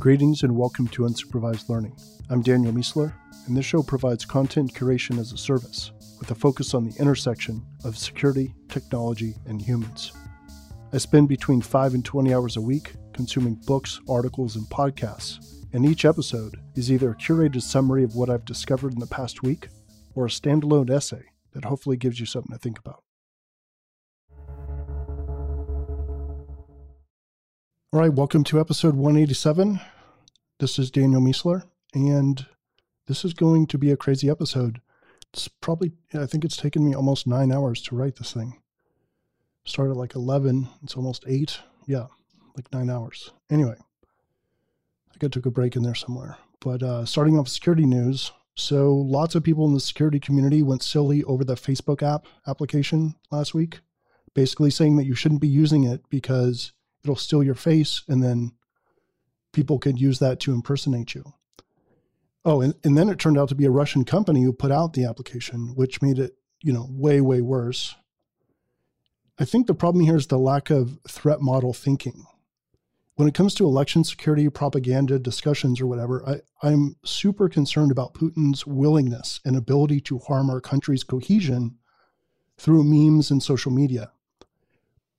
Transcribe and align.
Greetings 0.00 0.44
and 0.44 0.56
welcome 0.56 0.88
to 0.88 1.02
Unsupervised 1.02 1.68
Learning. 1.68 1.94
I'm 2.30 2.40
Daniel 2.40 2.72
Miessler, 2.72 3.12
and 3.46 3.54
this 3.54 3.66
show 3.66 3.82
provides 3.82 4.24
content 4.24 4.72
curation 4.72 5.18
as 5.18 5.30
a 5.32 5.36
service 5.36 5.92
with 6.18 6.30
a 6.30 6.34
focus 6.34 6.72
on 6.72 6.84
the 6.84 6.98
intersection 6.98 7.62
of 7.84 7.98
security, 7.98 8.54
technology, 8.70 9.34
and 9.44 9.60
humans. 9.60 10.12
I 10.94 10.96
spend 10.96 11.28
between 11.28 11.60
5 11.60 11.92
and 11.92 12.02
20 12.02 12.32
hours 12.32 12.56
a 12.56 12.62
week 12.62 12.94
consuming 13.12 13.56
books, 13.66 14.00
articles, 14.08 14.56
and 14.56 14.64
podcasts, 14.68 15.66
and 15.74 15.84
each 15.84 16.06
episode 16.06 16.56
is 16.76 16.90
either 16.90 17.10
a 17.10 17.16
curated 17.16 17.60
summary 17.60 18.02
of 18.02 18.16
what 18.16 18.30
I've 18.30 18.46
discovered 18.46 18.94
in 18.94 19.00
the 19.00 19.06
past 19.06 19.42
week 19.42 19.68
or 20.14 20.24
a 20.24 20.30
standalone 20.30 20.88
essay 20.88 21.24
that 21.52 21.66
hopefully 21.66 21.98
gives 21.98 22.18
you 22.18 22.24
something 22.24 22.56
to 22.56 22.58
think 22.58 22.78
about. 22.78 23.02
All 27.92 28.00
right, 28.00 28.12
welcome 28.12 28.44
to 28.44 28.60
episode 28.60 28.94
187. 28.94 29.80
This 30.60 30.78
is 30.78 30.90
Daniel 30.90 31.22
Miessler, 31.22 31.62
and 31.94 32.44
this 33.06 33.24
is 33.24 33.32
going 33.32 33.66
to 33.68 33.78
be 33.78 33.90
a 33.90 33.96
crazy 33.96 34.28
episode. 34.28 34.82
It's 35.32 35.48
probably, 35.48 35.92
I 36.12 36.26
think 36.26 36.44
it's 36.44 36.58
taken 36.58 36.84
me 36.84 36.94
almost 36.94 37.26
nine 37.26 37.50
hours 37.50 37.80
to 37.84 37.96
write 37.96 38.16
this 38.16 38.34
thing. 38.34 38.60
Started 39.64 39.94
like 39.94 40.14
11, 40.14 40.68
it's 40.82 40.96
almost 40.96 41.24
eight. 41.26 41.60
Yeah, 41.86 42.08
like 42.58 42.70
nine 42.74 42.90
hours. 42.90 43.30
Anyway, 43.48 43.76
I 43.78 45.24
I 45.24 45.28
took 45.28 45.46
a 45.46 45.50
break 45.50 45.76
in 45.76 45.82
there 45.82 45.94
somewhere. 45.94 46.36
But 46.60 46.82
uh, 46.82 47.06
starting 47.06 47.38
off 47.38 47.48
security 47.48 47.86
news. 47.86 48.30
So, 48.54 48.94
lots 48.94 49.34
of 49.34 49.42
people 49.42 49.64
in 49.64 49.72
the 49.72 49.80
security 49.80 50.20
community 50.20 50.62
went 50.62 50.82
silly 50.82 51.24
over 51.24 51.42
the 51.42 51.54
FaceApp 51.54 52.24
application 52.46 53.14
last 53.30 53.54
week, 53.54 53.80
basically 54.34 54.70
saying 54.70 54.98
that 54.98 55.06
you 55.06 55.14
shouldn't 55.14 55.40
be 55.40 55.48
using 55.48 55.84
it 55.84 56.02
because 56.10 56.72
it'll 57.02 57.16
steal 57.16 57.42
your 57.42 57.54
face 57.54 58.02
and 58.08 58.22
then 58.22 58.52
people 59.52 59.78
could 59.78 60.00
use 60.00 60.18
that 60.18 60.40
to 60.40 60.52
impersonate 60.52 61.14
you. 61.14 61.32
Oh, 62.44 62.60
and, 62.60 62.74
and 62.84 62.96
then 62.96 63.08
it 63.08 63.18
turned 63.18 63.38
out 63.38 63.48
to 63.50 63.54
be 63.54 63.66
a 63.66 63.70
Russian 63.70 64.04
company 64.04 64.42
who 64.42 64.52
put 64.52 64.70
out 64.70 64.94
the 64.94 65.04
application, 65.04 65.74
which 65.74 66.00
made 66.00 66.18
it, 66.18 66.36
you 66.62 66.72
know, 66.72 66.86
way, 66.90 67.20
way 67.20 67.40
worse. 67.40 67.94
I 69.38 69.44
think 69.44 69.66
the 69.66 69.74
problem 69.74 70.04
here 70.04 70.16
is 70.16 70.26
the 70.26 70.38
lack 70.38 70.70
of 70.70 70.98
threat 71.08 71.40
model 71.40 71.72
thinking. 71.72 72.26
When 73.16 73.28
it 73.28 73.34
comes 73.34 73.54
to 73.54 73.66
election 73.66 74.04
security, 74.04 74.48
propaganda, 74.48 75.18
discussions, 75.18 75.80
or 75.80 75.86
whatever, 75.86 76.26
I, 76.26 76.40
I'm 76.66 76.96
super 77.04 77.50
concerned 77.50 77.90
about 77.90 78.14
Putin's 78.14 78.66
willingness 78.66 79.40
and 79.44 79.56
ability 79.56 80.00
to 80.02 80.18
harm 80.18 80.48
our 80.48 80.60
country's 80.60 81.04
cohesion 81.04 81.76
through 82.56 82.84
memes 82.84 83.30
and 83.30 83.42
social 83.42 83.70
media. 83.70 84.12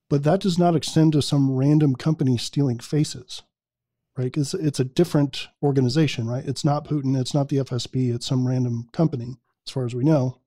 But 0.09 0.23
that 0.23 0.41
does 0.41 0.57
not 0.57 0.75
extend 0.75 1.13
to 1.13 1.21
some 1.21 1.55
random 1.55 1.95
company 1.95 2.37
stealing 2.37 2.79
faces, 2.79 3.43
right? 4.17 4.25
Because 4.25 4.53
it's 4.53 4.79
a 4.79 4.85
different 4.85 5.47
organization, 5.63 6.27
right? 6.27 6.45
It's 6.45 6.65
not 6.65 6.87
Putin, 6.87 7.19
it's 7.19 7.33
not 7.33 7.49
the 7.49 7.57
FSB, 7.57 8.13
it's 8.13 8.25
some 8.25 8.47
random 8.47 8.89
company, 8.91 9.37
as 9.65 9.71
far 9.71 9.85
as 9.85 9.95
we 9.95 10.03
know. 10.03 10.37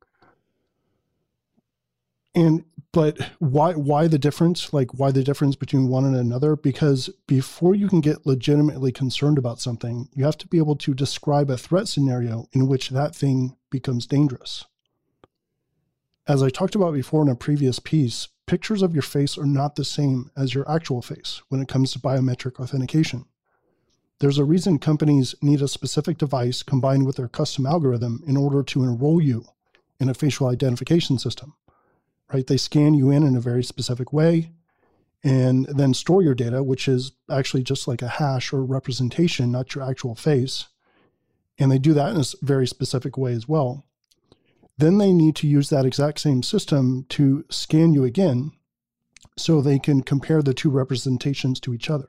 And 2.35 2.65
but 2.93 3.19
why 3.39 3.73
why 3.73 4.09
the 4.09 4.19
difference? 4.19 4.73
Like 4.73 4.95
why 4.95 5.13
the 5.13 5.25
difference 5.25 5.57
between 5.57 5.89
one 5.89 6.05
and 6.05 6.17
another? 6.17 6.57
Because 6.57 7.09
before 7.27 7.75
you 7.75 7.89
can 7.89 8.01
get 8.01 8.27
legitimately 8.27 8.93
concerned 8.93 9.39
about 9.39 9.61
something, 9.61 10.09
you 10.13 10.25
have 10.25 10.39
to 10.39 10.49
be 10.49 10.59
able 10.59 10.77
to 10.77 10.95
describe 10.95 11.51
a 11.51 11.57
threat 11.57 11.89
scenario 11.89 12.49
in 12.53 12.67
which 12.67 12.91
that 12.91 13.15
thing 13.15 13.57
becomes 13.71 14.07
dangerous. 14.07 14.65
As 16.27 16.43
I 16.43 16.49
talked 16.49 16.75
about 16.75 16.95
before 16.95 17.23
in 17.23 17.29
a 17.29 17.37
previous 17.37 17.79
piece, 17.79 18.29
pictures 18.47 18.83
of 18.83 18.95
your 18.95 19.03
face 19.03 19.37
are 19.37 19.47
not 19.47 19.77
the 19.77 19.85
same 19.85 20.31
as 20.37 20.55
your 20.55 20.69
actual 20.71 21.03
face 21.03 21.43
when 21.49 21.61
it 21.61 21.69
comes 21.69 21.93
to 21.93 21.99
biometric 21.99 22.59
authentication. 22.59 23.27
There's 24.21 24.39
a 24.39 24.45
reason 24.45 24.79
companies 24.79 25.35
need 25.43 25.61
a 25.61 25.69
specific 25.69 26.19
device 26.19 26.63
combined 26.63 27.05
with 27.05 27.17
their 27.17 27.29
custom 27.29 27.67
algorithm 27.67 28.23
in 28.27 28.37
order 28.37 28.63
to 28.63 28.85
enroll 28.85 29.21
you 29.21 29.45
in 29.99 30.09
a 30.09 30.15
facial 30.15 30.47
identification 30.47 31.19
system. 31.19 31.55
Right? 32.33 32.47
They 32.47 32.57
scan 32.57 32.95
you 32.95 33.11
in 33.11 33.23
in 33.23 33.37
a 33.37 33.41
very 33.41 33.65
specific 33.65 34.13
way 34.13 34.53
and 35.25 35.65
then 35.67 35.95
store 35.95 36.23
your 36.23 36.35
data, 36.35 36.63
which 36.63 36.87
is 36.87 37.13
actually 37.31 37.63
just 37.63 37.89
like 37.89 38.03
a 38.03 38.09
hash 38.09 38.53
or 38.53 38.63
representation, 38.63 39.51
not 39.51 39.75
your 39.75 39.89
actual 39.89 40.15
face. 40.15 40.67
And 41.59 41.73
they 41.73 41.79
do 41.79 41.95
that 41.95 42.15
in 42.15 42.21
a 42.21 42.25
very 42.43 42.67
specific 42.67 43.17
way 43.17 43.33
as 43.33 43.49
well. 43.49 43.85
Then 44.77 44.99
they 44.99 45.13
need 45.13 45.35
to 45.37 45.47
use 45.47 45.71
that 45.71 45.87
exact 45.87 46.21
same 46.21 46.43
system 46.43 47.07
to 47.11 47.45
scan 47.49 47.95
you 47.95 48.05
again 48.05 48.53
so 49.37 49.61
they 49.61 49.79
can 49.79 50.03
compare 50.03 50.43
the 50.43 50.55
two 50.55 50.71
representations 50.71 51.59
to 51.61 51.73
each 51.73 51.89
other. 51.89 52.09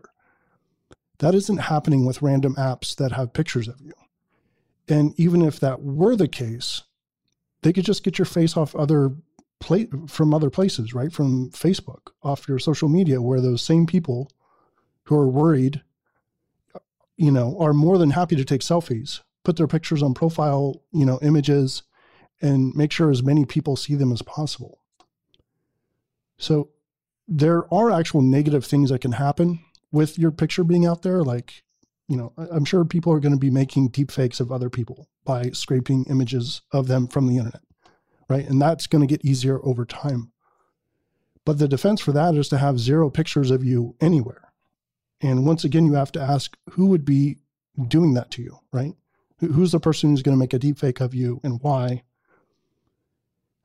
That 1.19 1.35
isn't 1.35 1.57
happening 1.57 2.05
with 2.05 2.21
random 2.21 2.55
apps 2.55 2.95
that 2.95 3.13
have 3.13 3.33
pictures 3.33 3.67
of 3.67 3.81
you. 3.81 3.93
And 4.87 5.17
even 5.19 5.41
if 5.41 5.59
that 5.59 5.81
were 5.81 6.15
the 6.15 6.27
case, 6.27 6.83
they 7.61 7.73
could 7.73 7.85
just 7.85 8.03
get 8.03 8.19
your 8.19 8.25
face 8.25 8.55
off 8.55 8.75
other 8.75 9.15
from 10.07 10.33
other 10.33 10.49
places, 10.51 10.93
right? 10.93 11.11
From 11.11 11.49
Facebook, 11.49 12.11
off 12.21 12.47
your 12.47 12.59
social 12.59 12.87
media, 12.89 13.21
where 13.21 13.41
those 13.41 13.63
same 13.63 13.87
people 13.87 14.29
who 15.03 15.15
are 15.15 15.27
worried, 15.27 15.81
you 17.17 17.31
know, 17.31 17.57
are 17.59 17.73
more 17.73 17.97
than 17.97 18.11
happy 18.11 18.35
to 18.35 18.45
take 18.45 18.61
selfies, 18.61 19.21
put 19.43 19.55
their 19.55 19.67
pictures 19.67 20.03
on 20.03 20.13
profile, 20.13 20.83
you 20.91 21.05
know, 21.05 21.17
images, 21.23 21.81
and 22.41 22.75
make 22.75 22.91
sure 22.91 23.09
as 23.09 23.23
many 23.23 23.45
people 23.45 23.75
see 23.75 23.95
them 23.95 24.11
as 24.11 24.21
possible. 24.21 24.79
So 26.37 26.69
there 27.27 27.73
are 27.73 27.89
actual 27.89 28.21
negative 28.21 28.65
things 28.65 28.91
that 28.91 29.01
can 29.01 29.13
happen 29.13 29.64
with 29.95 30.19
your 30.19 30.29
picture 30.31 30.65
being 30.65 30.85
out 30.85 31.03
there. 31.03 31.23
Like, 31.23 31.63
you 32.09 32.17
know, 32.17 32.33
I'm 32.37 32.65
sure 32.65 32.83
people 32.83 33.13
are 33.13 33.21
going 33.21 33.33
to 33.33 33.39
be 33.39 33.49
making 33.49 33.87
deep 33.87 34.11
fakes 34.11 34.41
of 34.41 34.51
other 34.51 34.69
people 34.69 35.07
by 35.23 35.51
scraping 35.51 36.05
images 36.09 36.61
of 36.71 36.87
them 36.87 37.07
from 37.07 37.27
the 37.27 37.37
internet, 37.37 37.61
right? 38.29 38.45
And 38.45 38.61
that's 38.61 38.87
going 38.87 39.07
to 39.07 39.11
get 39.11 39.25
easier 39.25 39.59
over 39.63 39.85
time. 39.85 40.33
But 41.45 41.59
the 41.59 41.69
defense 41.69 42.01
for 42.01 42.11
that 42.11 42.35
is 42.35 42.49
to 42.49 42.57
have 42.57 42.77
zero 42.77 43.09
pictures 43.09 43.51
of 43.51 43.63
you 43.63 43.95
anywhere. 44.01 44.51
And 45.21 45.45
once 45.45 45.63
again, 45.63 45.85
you 45.85 45.93
have 45.93 46.11
to 46.11 46.21
ask 46.21 46.57
who 46.71 46.87
would 46.87 47.05
be 47.05 47.37
doing 47.87 48.15
that 48.15 48.31
to 48.31 48.41
you, 48.41 48.59
right? 48.73 48.95
Who's 49.39 49.71
the 49.71 49.79
person 49.79 50.09
who's 50.09 50.23
going 50.23 50.35
to 50.35 50.39
make 50.39 50.53
a 50.53 50.59
deep 50.59 50.77
fake 50.77 50.99
of 50.99 51.15
you 51.15 51.39
and 51.41 51.61
why? 51.61 52.03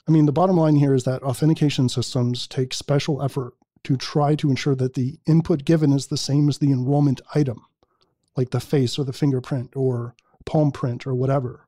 I 0.06 0.12
mean, 0.12 0.26
the 0.26 0.32
bottom 0.32 0.56
line 0.56 0.76
here 0.76 0.94
is 0.94 1.04
that 1.04 1.22
authentication 1.22 1.88
systems 1.88 2.46
take 2.46 2.72
special 2.72 3.20
effort 3.20 3.54
to 3.84 3.96
try 3.96 4.34
to 4.34 4.50
ensure 4.50 4.74
that 4.74 4.94
the 4.94 5.18
input 5.26 5.64
given 5.64 5.92
is 5.92 6.06
the 6.06 6.16
same 6.16 6.48
as 6.48 6.58
the 6.58 6.70
enrollment 6.70 7.20
item, 7.34 7.64
like 8.36 8.50
the 8.50 8.60
face 8.60 8.98
or 8.98 9.04
the 9.04 9.12
fingerprint 9.12 9.74
or 9.74 10.14
palm 10.44 10.70
print 10.70 11.06
or 11.06 11.14
whatever. 11.14 11.66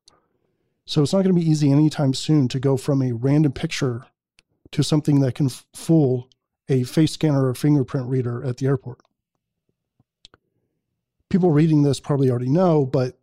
So 0.85 1.01
it's 1.01 1.13
not 1.13 1.23
going 1.23 1.35
to 1.35 1.41
be 1.41 1.49
easy 1.49 1.71
anytime 1.71 2.13
soon 2.13 2.47
to 2.49 2.59
go 2.59 2.77
from 2.77 3.01
a 3.01 3.13
random 3.13 3.53
picture 3.53 4.05
to 4.71 4.83
something 4.83 5.21
that 5.21 5.35
can 5.35 5.49
fool 5.73 6.29
a 6.69 6.83
face 6.83 7.13
scanner 7.13 7.47
or 7.47 7.55
fingerprint 7.55 8.07
reader 8.07 8.43
at 8.43 8.57
the 8.57 8.65
airport. 8.67 8.99
People 11.29 11.51
reading 11.51 11.83
this 11.83 11.99
probably 11.99 12.29
already 12.29 12.49
know, 12.49 12.85
but 12.85 13.17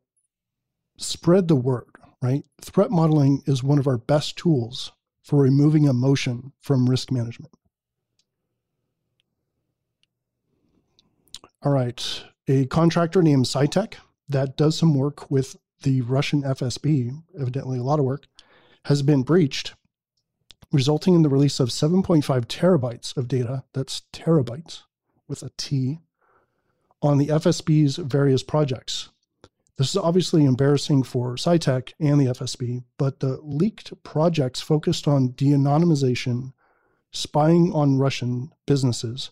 spread 0.96 1.48
the 1.48 1.56
word, 1.56 1.86
right? 2.22 2.44
Threat 2.60 2.90
modeling 2.90 3.42
is 3.46 3.62
one 3.62 3.78
of 3.78 3.86
our 3.86 3.98
best 3.98 4.36
tools 4.36 4.92
for 5.22 5.42
removing 5.42 5.84
emotion 5.84 6.52
from 6.60 6.88
risk 6.88 7.12
management. 7.12 7.52
All 11.62 11.72
right, 11.72 12.24
a 12.48 12.64
contractor 12.64 13.22
named 13.22 13.44
SyTech 13.44 13.96
that 14.30 14.56
does 14.56 14.78
some 14.78 14.94
work 14.94 15.30
with 15.30 15.56
the 15.82 16.00
Russian 16.00 16.42
FSB, 16.42 17.22
evidently 17.38 17.78
a 17.78 17.82
lot 17.82 17.98
of 17.98 18.06
work, 18.06 18.26
has 18.86 19.02
been 19.02 19.22
breached, 19.22 19.74
resulting 20.72 21.14
in 21.14 21.20
the 21.20 21.28
release 21.28 21.60
of 21.60 21.68
7.5 21.68 22.46
terabytes 22.46 23.14
of 23.14 23.28
data, 23.28 23.64
that's 23.74 24.02
terabytes 24.10 24.84
with 25.28 25.42
a 25.42 25.50
T, 25.58 25.98
on 27.02 27.18
the 27.18 27.26
FSB's 27.26 27.96
various 27.96 28.42
projects. 28.42 29.10
This 29.76 29.90
is 29.90 29.98
obviously 29.98 30.46
embarrassing 30.46 31.02
for 31.02 31.34
SyTech 31.34 31.92
and 32.00 32.18
the 32.18 32.32
FSB, 32.32 32.84
but 32.96 33.20
the 33.20 33.38
leaked 33.42 34.02
projects 34.02 34.62
focused 34.62 35.06
on 35.06 35.32
de 35.32 35.48
anonymization, 35.50 36.54
spying 37.12 37.70
on 37.74 37.98
Russian 37.98 38.50
businesses, 38.66 39.30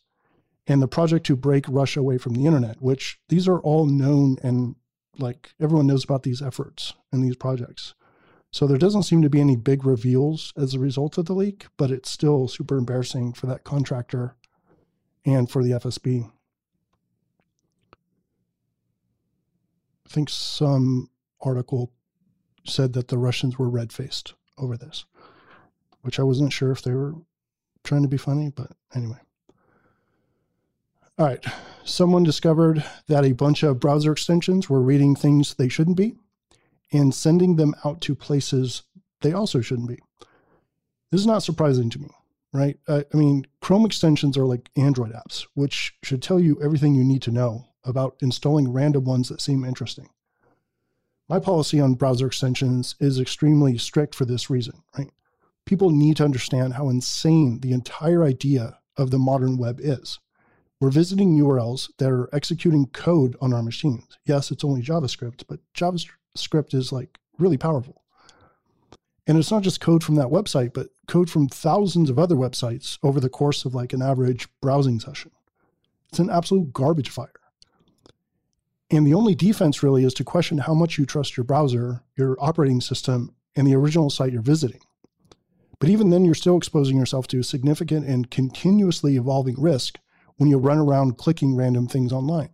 and 0.69 0.82
the 0.82 0.87
project 0.87 1.26
to 1.26 1.35
break 1.35 1.65
Russia 1.67 1.99
away 1.99 2.19
from 2.19 2.35
the 2.35 2.44
internet, 2.44 2.81
which 2.81 3.19
these 3.31 3.49
are 3.49 3.59
all 3.61 3.87
known 3.87 4.37
and 4.43 4.76
like 5.19 5.55
everyone 5.59 5.87
knows 5.87 6.05
about 6.05 6.23
these 6.23 6.43
efforts 6.43 6.93
and 7.11 7.25
these 7.25 7.37
projects. 7.37 7.94
So 8.53 8.67
there 8.67 8.79
doesn't 8.79 9.03
seem 9.03 9.23
to 9.23 9.31
be 9.31 9.41
any 9.41 9.56
big 9.56 9.85
reveals 9.85 10.53
as 10.56 10.75
a 10.75 10.79
result 10.79 11.19
of 11.19 11.26
the 11.26 11.35
leak, 11.35 11.67
but 11.76 11.91
it's 11.91 12.11
still 12.11 12.49
super 12.49 12.76
embarrassing 12.76 13.32
for 13.32 13.47
that 13.47 13.65
contractor 13.65 14.37
and 15.25 15.50
for 15.50 15.65
the 15.65 15.73
FSB. 15.73 16.31
I 20.06 20.11
think 20.11 20.31
some 20.31 21.11
article 21.41 21.93
said 22.65 22.93
that 22.93 23.09
the 23.09 23.19
Russians 23.19 23.59
were 23.59 23.69
red 23.69 23.93
faced 23.93 24.35
over 24.56 24.76
this, 24.76 25.05
which 26.03 26.19
I 26.19 26.23
wasn't 26.23 26.53
sure 26.53 26.70
if 26.70 26.82
they 26.82 26.93
were 26.93 27.15
trying 27.85 28.03
to 28.03 28.09
be 28.09 28.17
funny, 28.17 28.50
but 28.55 28.73
anyway. 28.94 29.19
All 31.19 31.26
right. 31.26 31.44
Someone 31.85 32.23
discovered 32.23 32.85
that 33.09 33.25
a 33.25 33.32
bunch 33.32 33.65
of 33.65 33.81
browser 33.81 34.12
extensions 34.12 34.70
were 34.70 34.81
reading 34.81 35.17
things 35.17 35.55
they 35.55 35.69
shouldn't 35.69 35.97
be 35.97 36.15
and 36.93 37.12
sending 37.12 37.56
them 37.56 37.75
out 37.85 38.00
to 38.03 38.15
places 38.15 38.82
they 39.23 39.32
also 39.32 39.61
shouldn't 39.61 39.88
be. 39.88 39.99
This 41.11 41.20
is 41.23 41.26
not 41.26 41.43
surprising 41.43 41.91
to 41.91 41.99
me, 41.99 42.11
right? 42.53 42.79
I 42.88 43.05
mean, 43.15 43.47
Chrome 43.61 43.85
extensions 43.85 44.37
are 44.37 44.47
like 44.47 44.70
Android 44.76 45.12
apps, 45.12 45.44
which 45.55 45.94
should 46.05 46.23
tell 46.23 46.38
you 46.38 46.56
everything 46.62 46.94
you 46.94 47.03
need 47.03 47.23
to 47.23 47.32
know 47.32 47.67
about 47.85 48.17
installing 48.20 48.73
random 48.73 49.05
ones 49.05 49.29
that 49.29 49.41
seem 49.41 49.65
interesting. 49.65 50.11
My 51.29 51.41
policy 51.41 51.81
on 51.81 51.94
browser 51.94 52.29
extensions 52.29 52.94
is 53.00 53.19
extremely 53.19 53.76
strict 53.76 54.15
for 54.15 54.25
this 54.25 54.50
reason, 54.50 54.82
right? 54.97 55.11
People 55.65 55.91
need 55.91 56.19
to 56.19 56.25
understand 56.25 56.75
how 56.75 56.91
insane 56.91 57.61
the 57.61 57.73
entire 57.73 58.23
idea 58.23 58.79
of 58.97 59.11
the 59.11 59.19
modern 59.19 59.59
web 59.59 59.81
is. 59.82 60.20
We're 60.80 60.90
visiting 60.90 61.36
URLs 61.36 61.90
that 61.98 62.10
are 62.10 62.32
executing 62.32 62.86
code 62.86 63.36
on 63.40 63.52
our 63.52 63.62
machines. 63.62 64.19
Yes, 64.25 64.52
it's 64.52 64.64
only 64.64 64.80
JavaScript, 64.80 65.42
but 65.48 65.58
JavaScript 65.75 66.72
is 66.72 66.92
like 66.92 67.19
really 67.38 67.56
powerful. 67.56 68.02
And 69.26 69.36
it's 69.36 69.50
not 69.50 69.62
just 69.62 69.80
code 69.80 70.04
from 70.04 70.14
that 70.14 70.28
website, 70.28 70.72
but 70.72 70.88
code 71.06 71.28
from 71.28 71.48
thousands 71.48 72.10
of 72.10 72.19
other 72.19 72.36
websites 72.36 72.98
over 73.02 73.19
the 73.19 73.28
course 73.28 73.64
of 73.64 73.75
like 73.75 73.92
an 73.92 74.02
average 74.02 74.48
browsing 74.62 75.00
session. 75.00 75.32
It's 76.10 76.20
an 76.20 76.30
absolute 76.30 76.72
garbage 76.72 77.10
fire. 77.10 77.32
And 78.90 79.06
the 79.06 79.14
only 79.14 79.34
defense 79.34 79.82
really 79.82 80.04
is 80.04 80.14
to 80.14 80.24
question 80.24 80.58
how 80.58 80.74
much 80.74 80.96
you 80.96 81.04
trust 81.04 81.36
your 81.36 81.44
browser, 81.44 82.02
your 82.16 82.36
operating 82.40 82.81
system, 82.81 83.34
and 83.54 83.66
the 83.66 83.74
original 83.74 84.08
site 84.08 84.32
you're 84.32 84.40
visiting. 84.40 84.81
But 85.78 85.90
even 85.90 86.10
then, 86.10 86.24
you're 86.24 86.34
still 86.34 86.56
exposing 86.56 86.96
yourself 86.96 87.26
to 87.28 87.42
significant 87.42 88.06
and 88.06 88.31
continuously 88.31 89.16
evolving 89.16 89.60
risk 89.60 89.98
when 90.38 90.49
you 90.49 90.58
run 90.58 90.79
around 90.79 91.19
clicking 91.19 91.55
random 91.55 91.87
things 91.87 92.12
online. 92.12 92.50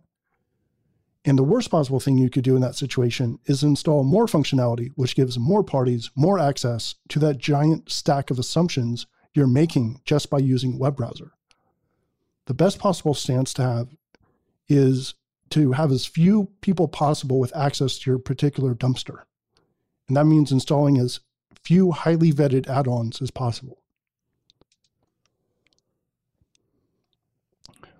And 1.23 1.39
the 1.39 1.43
worst 1.43 1.71
possible 1.71 1.99
thing 1.99 2.19
you 2.19 2.29
could 2.29 2.43
do 2.43 2.55
in 2.55 2.61
that 2.61 2.75
situation 2.75 3.39
is 3.45 3.63
install 3.63 4.03
more 4.03 4.27
functionality, 4.27 4.91
which 4.95 5.15
gives 5.15 5.39
more 5.39 5.63
parties 5.63 6.11
more 6.15 6.37
access 6.37 6.95
to 7.09 7.19
that 7.19 7.39
giant 7.39 7.91
stack 7.91 8.29
of 8.29 8.37
assumptions 8.37 9.07
you're 9.33 9.47
making 9.47 10.01
just 10.05 10.29
by 10.29 10.37
using 10.37 10.77
web 10.77 10.97
browser. 10.97 11.31
The 12.45 12.53
best 12.53 12.77
possible 12.77 13.15
stance 13.15 13.53
to 13.55 13.63
have 13.63 13.87
is 14.69 15.15
to 15.49 15.71
have 15.71 15.91
as 15.91 16.05
few 16.05 16.51
people 16.61 16.87
possible 16.87 17.39
with 17.39 17.55
access 17.55 17.97
to 17.99 18.11
your 18.11 18.19
particular 18.19 18.75
dumpster. 18.75 19.23
And 20.07 20.15
that 20.17 20.25
means 20.25 20.51
installing 20.51 20.99
as 20.99 21.21
few 21.63 21.91
highly 21.91 22.31
vetted 22.31 22.67
add 22.67 22.87
ons 22.87 23.21
as 23.21 23.31
possible. 23.31 23.81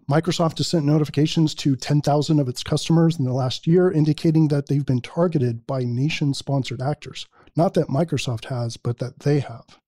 Microsoft 0.09 0.59
has 0.59 0.67
sent 0.67 0.85
notifications 0.85 1.55
to 1.55 1.75
10,000 1.75 2.39
of 2.39 2.47
its 2.47 2.63
customers 2.63 3.17
in 3.17 3.25
the 3.25 3.33
last 3.33 3.65
year, 3.65 3.89
indicating 3.89 4.47
that 4.49 4.67
they've 4.67 4.85
been 4.85 5.01
targeted 5.01 5.65
by 5.65 5.83
nation 5.83 6.33
sponsored 6.33 6.81
actors. 6.81 7.25
Not 7.55 7.73
that 7.73 7.87
Microsoft 7.87 8.45
has, 8.45 8.77
but 8.77 8.99
that 8.99 9.19
they 9.21 9.39
have, 9.39 9.79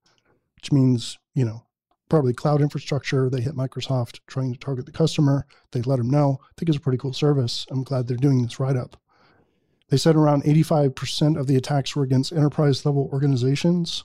which 0.56 0.72
means, 0.72 1.20
you 1.36 1.46
know, 1.46 1.64
probably 2.10 2.34
cloud 2.34 2.62
infrastructure. 2.62 3.30
They 3.30 3.42
hit 3.42 3.56
Microsoft 3.56 4.20
trying 4.26 4.54
to 4.54 4.60
target 4.60 4.88
the 4.88 4.92
customer. 4.92 5.46
They 5.72 5.82
let 5.84 5.98
them 5.98 6.10
know. 6.10 6.40
I 6.42 6.54
think 6.58 6.70
it's 6.70 6.78
a 6.78 6.82
pretty 6.82 6.98
cool 6.98 7.14
service. 7.14 7.68
I'm 7.70 7.84
glad 7.84 8.08
they're 8.08 8.18
doing 8.18 8.42
this 8.42 8.60
write 8.60 8.78
up. 8.78 9.00
They 9.90 9.98
said 9.98 10.16
around 10.16 10.44
85% 10.44 11.40
of 11.40 11.48
the 11.48 11.56
attacks 11.56 11.96
were 11.96 12.04
against 12.04 12.34
enterprise 12.34 12.86
level 12.86 13.10
organizations. 13.14 14.04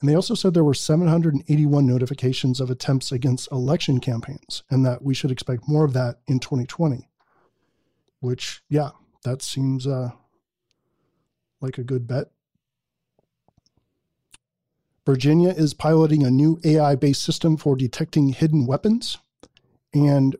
And 0.00 0.10
they 0.10 0.14
also 0.14 0.34
said 0.34 0.52
there 0.52 0.64
were 0.64 0.74
781 0.74 1.86
notifications 1.86 2.60
of 2.60 2.70
attempts 2.70 3.12
against 3.12 3.50
election 3.50 3.98
campaigns, 3.98 4.62
and 4.70 4.84
that 4.84 5.02
we 5.02 5.14
should 5.14 5.30
expect 5.30 5.68
more 5.68 5.84
of 5.84 5.94
that 5.94 6.16
in 6.26 6.38
2020. 6.38 7.08
Which, 8.20 8.62
yeah, 8.68 8.90
that 9.24 9.40
seems 9.42 9.86
uh, 9.86 10.10
like 11.60 11.78
a 11.78 11.84
good 11.84 12.06
bet. 12.06 12.30
Virginia 15.06 15.50
is 15.50 15.72
piloting 15.72 16.24
a 16.24 16.30
new 16.30 16.60
AI 16.64 16.96
based 16.96 17.22
system 17.22 17.56
for 17.56 17.76
detecting 17.76 18.30
hidden 18.30 18.66
weapons. 18.66 19.18
And 19.94 20.36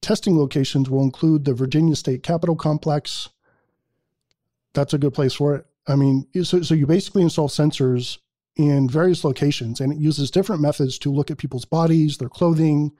testing 0.00 0.38
locations 0.38 0.88
will 0.88 1.02
include 1.02 1.44
the 1.44 1.52
Virginia 1.52 1.96
State 1.96 2.22
Capitol 2.22 2.56
Complex. 2.56 3.28
That's 4.72 4.94
a 4.94 4.98
good 4.98 5.12
place 5.12 5.34
for 5.34 5.56
it. 5.56 5.66
I 5.86 5.96
mean, 5.96 6.26
so, 6.44 6.62
so 6.62 6.74
you 6.74 6.86
basically 6.86 7.22
install 7.22 7.48
sensors 7.48 8.18
in 8.56 8.88
various 8.88 9.24
locations 9.24 9.80
and 9.80 9.92
it 9.92 9.98
uses 9.98 10.30
different 10.30 10.60
methods 10.60 10.98
to 10.98 11.12
look 11.12 11.30
at 11.30 11.38
people's 11.38 11.64
bodies, 11.64 12.18
their 12.18 12.28
clothing, 12.28 12.92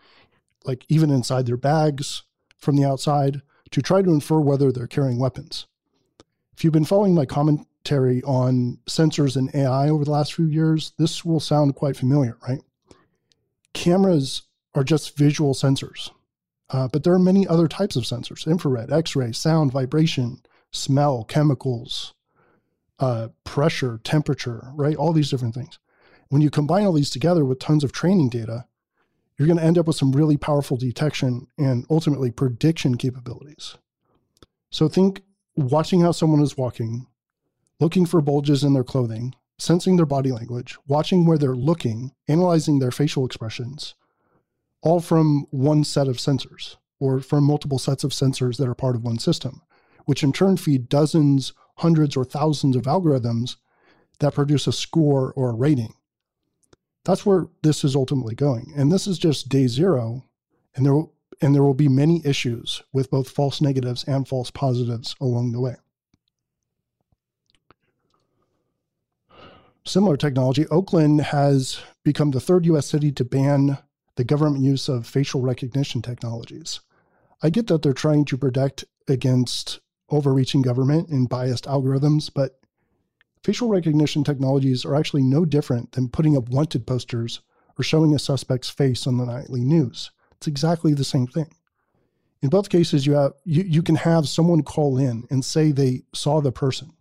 like 0.65 0.85
even 0.89 1.11
inside 1.11 1.47
their 1.47 1.57
bags 1.57 2.23
from 2.59 2.77
the 2.77 2.85
outside 2.85 3.43
to 3.71 3.83
try 3.83 4.03
to 4.03 4.11
infer 4.11 4.41
whether 4.41 4.71
they're 4.71 4.87
carrying 4.87 5.19
weapons. 5.19 5.67
If 6.55 6.65
you've 6.65 6.73
been 6.73 6.85
following 6.85 7.15
my 7.15 7.27
commentary 7.27 8.23
on 8.23 8.79
sensors 8.89 9.37
and 9.37 9.55
AI 9.55 9.89
over 9.89 10.05
the 10.05 10.11
last 10.11 10.35
few 10.35 10.47
years, 10.47 10.93
this 10.99 11.25
will 11.25 11.41
sound 11.41 11.75
quite 11.75 11.97
familiar, 11.97 12.37
right? 12.47 12.61
Cameras 13.73 14.43
are 14.75 14.85
just 14.85 15.17
visual 15.17 15.55
sensors, 15.55 16.11
uh, 16.71 16.89
but 16.89 17.05
there 17.05 17.15
are 17.15 17.19
many 17.19 17.47
other 17.47 17.69
types 17.69 17.97
of 17.97 18.05
sensors 18.05 18.47
infrared, 18.47 18.93
X 18.93 19.17
ray, 19.17 19.33
sound, 19.33 19.73
vibration, 19.73 20.43
smell, 20.71 21.25
chemicals, 21.25 22.15
uh, 23.03 23.29
pressure, 23.43 23.99
temperature, 24.05 24.71
right? 24.75 24.95
All 24.95 25.13
these 25.13 25.29
different 25.29 25.55
things. 25.55 25.81
When 26.29 26.41
you 26.41 26.51
combine 26.51 26.87
all 26.87 26.93
these 26.93 27.11
together 27.11 27.45
with 27.45 27.59
tons 27.59 27.83
of 27.83 27.91
training 27.91 28.29
data, 28.29 28.67
you're 29.37 29.49
going 29.49 29.59
to 29.59 29.65
end 29.65 29.77
up 29.77 29.89
with 29.89 29.97
some 29.97 30.13
really 30.13 30.37
powerful 30.37 30.77
detection 30.77 31.49
and 31.59 31.85
ultimately 31.91 32.31
prediction 32.31 32.97
capabilities. 32.97 33.77
So 34.71 34.89
think 34.89 35.23
watching 35.57 36.01
how 36.01 36.13
someone 36.13 36.41
is 36.43 36.57
walking, 36.57 37.09
looking 37.81 38.07
for 38.07 38.21
bulges 38.21 38.63
in 38.63 38.73
their 38.73 38.85
clothing, 38.85 39.35
sensing 39.59 39.97
their 39.97 40.07
body 40.07 40.31
language, 40.31 40.79
watching 40.87 41.27
where 41.27 41.39
they're 41.39 41.57
looking, 41.57 42.13
analyzing 42.29 42.79
their 42.79 42.93
facial 42.93 43.27
expressions, 43.27 43.97
all 44.81 45.01
from 45.01 45.47
one 45.51 45.83
set 45.83 46.07
of 46.07 46.19
sensors 46.19 46.77
or 47.01 47.19
from 47.19 47.43
multiple 47.43 47.81
sets 47.81 48.05
of 48.05 48.13
sensors 48.13 48.59
that 48.59 48.69
are 48.69 48.77
part 48.77 48.95
of 48.95 49.03
one 49.03 49.19
system, 49.19 49.61
which 50.05 50.23
in 50.23 50.33
turn 50.33 50.57
feed 50.57 50.89
dozens, 50.89 51.53
hundreds, 51.83 52.17
or 52.17 52.25
thousands 52.25 52.77
of 52.77 52.85
algorithms 52.85 53.57
that 54.21 54.35
produce 54.35 54.67
a 54.67 54.73
score 54.73 55.33
or 55.35 55.51
a 55.51 55.55
rating. 55.55 55.95
That's 57.05 57.27
where 57.27 57.49
this 57.63 57.85
is 57.85 57.97
ultimately 57.97 58.35
going. 58.35 58.73
And 58.77 58.91
this 58.91 59.07
is 59.07 59.19
just 59.19 59.49
day 59.49 59.67
zero. 59.67 60.25
And 60.75 60.87
there, 60.87 61.03
and 61.41 61.55
there 61.55 61.63
will 61.63 61.75
be 61.75 61.89
many 61.89 62.23
issues 62.25 62.83
with 62.93 63.11
both 63.11 63.29
false 63.29 63.61
negatives 63.61 64.05
and 64.05 64.27
false 64.27 64.51
positives 64.51 65.15
along 65.21 65.53
the 65.53 65.61
way. 65.61 65.77
similar 69.85 70.17
technology, 70.17 70.67
Oakland 70.69 71.21
has 71.21 71.81
become 72.05 72.31
the 72.31 72.41
third 72.41 72.67
US 72.67 72.87
city 72.87 73.13
to 73.13 73.25
ban 73.25 73.79
the 74.17 74.25
government 74.25 74.65
use 74.65 74.89
of 74.89 75.07
facial 75.07 75.41
recognition 75.41 76.03
technologies. 76.03 76.81
I 77.43 77.51
get 77.51 77.67
that 77.69 77.83
they're 77.83 77.93
trying 77.93 78.25
to 78.27 78.39
protect 78.39 78.85
against 79.09 79.81
overreaching 80.13 80.63
government 80.63 81.09
and 81.09 81.29
biased 81.29 81.65
algorithms, 81.65 82.31
but 82.33 82.61
facial 83.43 83.69
recognition 83.69 84.23
technologies 84.23 84.85
are 84.85 84.95
actually 84.95 85.23
no 85.23 85.45
different 85.45 85.93
than 85.93 86.09
putting 86.09 86.37
up 86.37 86.49
wanted 86.49 86.87
posters 86.87 87.41
or 87.79 87.83
showing 87.83 88.15
a 88.15 88.19
suspect's 88.19 88.71
face 88.71 89.07
on 89.07 89.17
the 89.17 89.25
nightly 89.25 89.65
news. 89.65 90.11
It's 90.37 90.47
exactly 90.47 90.95
the 90.95 91.05
same 91.05 91.27
thing. 91.27 91.51
In 92.43 92.49
both 92.49 92.69
cases, 92.69 93.07
you 93.07 93.15
have 93.15 93.33
you, 93.45 93.63
you 93.63 93.83
can 93.83 93.95
have 93.95 94.29
someone 94.29 94.63
call 94.63 94.99
in 94.99 95.25
and 95.31 95.45
say 95.45 95.71
they 95.73 96.03
saw 96.13 96.41
the 96.41 96.53
person 96.53 96.93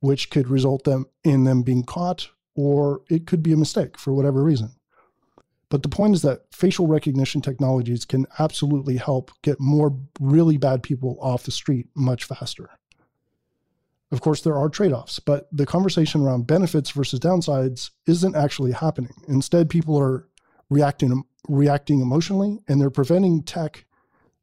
which 0.00 0.28
could 0.28 0.48
result 0.48 0.84
them 0.84 1.06
in 1.22 1.44
them 1.44 1.62
being 1.62 1.82
caught, 1.82 2.28
or 2.54 3.00
it 3.08 3.26
could 3.26 3.42
be 3.42 3.52
a 3.52 3.56
mistake 3.56 3.96
for 3.96 4.12
whatever 4.12 4.42
reason. 4.42 4.72
But 5.70 5.82
the 5.82 5.88
point 5.88 6.14
is 6.14 6.22
that 6.22 6.42
facial 6.52 6.86
recognition 6.86 7.40
technologies 7.40 8.04
can 8.04 8.26
absolutely 8.38 8.96
help 8.96 9.30
get 9.42 9.60
more 9.60 9.96
really 10.20 10.56
bad 10.56 10.82
people 10.82 11.18
off 11.20 11.44
the 11.44 11.50
street 11.50 11.88
much 11.94 12.24
faster. 12.24 12.70
Of 14.12 14.20
course, 14.20 14.42
there 14.42 14.56
are 14.56 14.68
trade 14.68 14.92
offs, 14.92 15.18
but 15.18 15.48
the 15.50 15.66
conversation 15.66 16.20
around 16.20 16.46
benefits 16.46 16.90
versus 16.90 17.18
downsides 17.18 17.90
isn't 18.06 18.36
actually 18.36 18.72
happening. 18.72 19.14
Instead, 19.26 19.70
people 19.70 19.98
are 19.98 20.28
reacting, 20.70 21.24
reacting 21.48 22.00
emotionally 22.00 22.60
and 22.68 22.80
they're 22.80 22.90
preventing 22.90 23.42
tech 23.42 23.86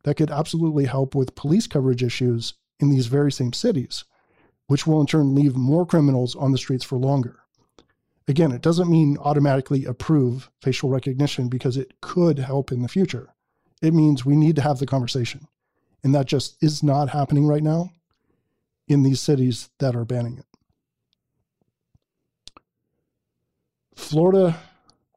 that 0.04 0.16
could 0.16 0.32
absolutely 0.32 0.86
help 0.86 1.16
with 1.16 1.36
police 1.36 1.68
coverage 1.68 2.04
issues 2.04 2.56
in 2.80 2.90
these 2.90 3.06
very 3.06 3.32
same 3.32 3.54
cities 3.54 4.04
which 4.72 4.88
will 4.88 5.02
in 5.02 5.06
turn 5.06 5.36
leave 5.36 5.58
more 5.58 5.86
criminals 5.86 6.34
on 6.34 6.54
the 6.54 6.58
streets 6.58 6.86
for 6.86 6.98
longer. 6.98 7.41
Again, 8.32 8.54
it 8.54 8.62
doesn't 8.62 8.90
mean 8.90 9.18
automatically 9.18 9.84
approve 9.84 10.50
facial 10.62 10.88
recognition 10.88 11.50
because 11.50 11.76
it 11.76 12.00
could 12.00 12.40
help 12.40 12.72
in 12.72 12.82
the 12.82 12.88
future. 12.88 13.34
It 13.82 13.94
means 13.94 14.26
we 14.26 14.38
need 14.38 14.56
to 14.56 14.62
have 14.62 14.80
the 14.80 14.86
conversation. 14.86 15.50
And 16.02 16.16
that 16.16 16.28
just 16.28 16.56
is 16.64 16.82
not 16.82 17.10
happening 17.10 17.46
right 17.46 17.62
now 17.62 17.92
in 18.88 19.04
these 19.04 19.20
cities 19.20 19.70
that 19.80 19.98
are 19.98 20.06
banning 20.06 20.38
it. 20.38 20.46
Florida, 23.98 24.58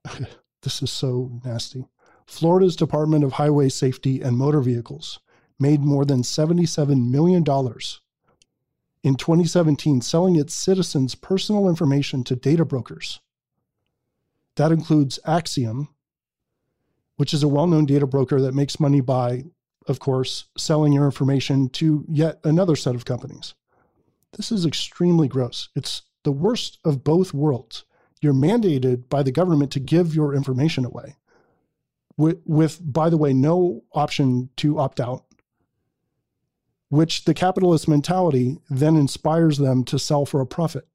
this 0.63 0.83
is 0.83 0.91
so 0.91 1.41
nasty. 1.45 1.87
Florida's 2.27 2.75
Department 2.75 3.23
of 3.23 3.35
Highway 3.35 3.69
Safety 3.69 4.23
and 4.23 4.37
Motor 4.37 4.61
Vehicles 4.61 5.21
made 5.61 5.83
more 5.83 6.05
than 6.05 6.23
$77 6.23 7.13
million 7.13 7.45
in 9.05 9.15
2017 9.15 10.01
selling 10.01 10.35
its 10.35 10.55
citizens' 10.55 11.15
personal 11.15 11.69
information 11.69 12.25
to 12.25 12.35
data 12.35 12.65
brokers. 12.65 13.21
That 14.57 14.73
includes 14.73 15.21
Acxiom, 15.27 15.89
which 17.17 17.35
is 17.35 17.43
a 17.43 17.49
well 17.49 17.67
known 17.67 17.85
data 17.85 18.07
broker 18.07 18.41
that 18.41 18.55
makes 18.55 18.81
money 18.81 19.01
by, 19.01 19.45
of 19.87 20.01
course, 20.01 20.47
selling 20.57 20.93
your 20.93 21.05
information 21.05 21.69
to 21.71 22.05
yet 22.09 22.41
another 22.43 22.75
set 22.75 22.95
of 22.95 23.05
companies. 23.05 23.55
This 24.37 24.51
is 24.51 24.67
extremely 24.67 25.29
gross. 25.29 25.69
It's 25.77 26.03
the 26.25 26.33
worst 26.33 26.79
of 26.85 27.05
both 27.05 27.35
worlds. 27.35 27.85
You're 28.21 28.33
mandated 28.33 29.09
by 29.09 29.23
the 29.23 29.31
government 29.31 29.71
to 29.73 29.81
give 29.81 30.15
your 30.15 30.35
information 30.35 30.85
away 30.85 31.17
with, 32.17 32.41
with 32.45 32.81
by 32.81 33.11
the 33.11 33.17
way, 33.17 33.33
no 33.33 33.85
option 33.93 34.49
to 34.57 34.79
opt 34.79 35.01
out 35.01 35.25
which 36.89 37.25
the 37.25 37.35
capitalist 37.35 37.89
mentality 37.89 38.59
then 38.71 38.97
inspires 38.97 39.59
them 39.59 39.85
to 39.85 39.99
sell 39.99 40.25
for 40.27 40.41
a 40.41 40.47
profit. 40.47 40.87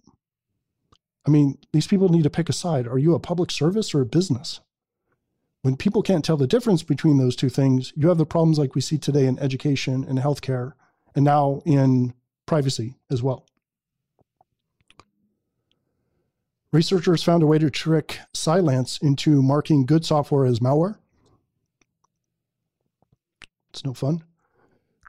I 1.26 1.32
mean, 1.32 1.58
these 1.74 1.88
people 1.88 2.10
need 2.10 2.24
to 2.24 2.30
pick 2.30 2.50
a 2.50 2.54
side. 2.54 2.88
Are 2.88 2.98
you 2.98 3.14
a 3.14 3.20
public 3.20 3.52
service 3.52 3.94
or 3.94 4.02
a 4.02 4.06
business? 4.06 4.62
When 5.62 5.76
people 5.76 6.02
can't 6.02 6.24
tell 6.24 6.38
the 6.38 6.48
difference 6.48 6.84
between 6.84 7.18
those 7.18 7.36
two 7.36 7.50
things, 7.50 7.92
you 7.96 8.08
have 8.08 8.18
the 8.18 8.26
problems 8.26 8.58
like 8.58 8.76
we 8.76 8.82
see 8.82 8.98
today 8.98 9.26
in 9.26 9.38
education 9.40 10.06
and 10.08 10.18
healthcare, 10.18 10.74
and 11.14 11.26
now 11.26 11.62
in 11.66 12.14
privacy 12.46 12.96
as 13.12 13.22
well. 13.22 13.46
Researchers 16.72 17.24
found 17.24 17.44
a 17.44 17.48
way 17.48 17.58
to 17.58 17.70
trick 17.70 18.20
Cylance 18.34 19.00
into 19.02 19.42
marking 19.42 19.86
good 19.86 20.06
software 20.06 20.46
as 20.46 20.60
malware. 20.60 20.98
It's 23.72 23.84
no 23.84 23.94
fun. 23.94 24.24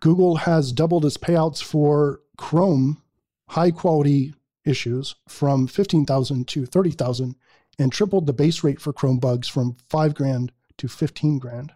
Google 0.00 0.36
has 0.36 0.72
doubled 0.72 1.04
its 1.04 1.18
payouts 1.18 1.62
for 1.62 2.20
Chrome 2.36 3.02
high 3.48 3.70
quality 3.70 4.32
issues 4.64 5.16
from 5.28 5.66
15,000 5.66 6.46
to 6.48 6.66
30,000 6.66 7.34
and 7.78 7.92
tripled 7.92 8.26
the 8.26 8.32
base 8.32 8.62
rate 8.62 8.80
for 8.80 8.92
Chrome 8.92 9.18
bugs 9.18 9.48
from 9.48 9.76
5 9.88 10.14
grand 10.14 10.52
to 10.78 10.88
15 10.88 11.38
grand. 11.38 11.72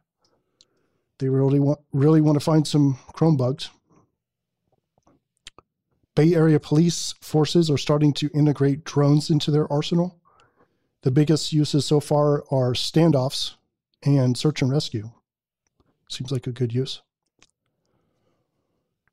They 1.18 1.28
really 1.28 1.60
want 1.60 1.80
really 1.92 2.20
want 2.20 2.36
to 2.36 2.44
find 2.44 2.66
some 2.66 2.98
Chrome 3.12 3.36
bugs. 3.36 3.70
Bay 6.14 6.34
Area 6.34 6.60
police 6.60 7.14
forces 7.20 7.70
are 7.70 7.78
starting 7.78 8.12
to 8.14 8.30
integrate 8.34 8.84
drones 8.84 9.30
into 9.30 9.50
their 9.50 9.70
arsenal. 9.72 10.18
The 11.02 11.10
biggest 11.10 11.52
uses 11.52 11.84
so 11.84 12.00
far 12.00 12.44
are 12.50 12.72
standoffs 12.72 13.54
and 14.04 14.36
search 14.36 14.62
and 14.62 14.70
rescue. 14.70 15.10
Seems 16.08 16.30
like 16.30 16.46
a 16.46 16.52
good 16.52 16.72
use. 16.72 17.02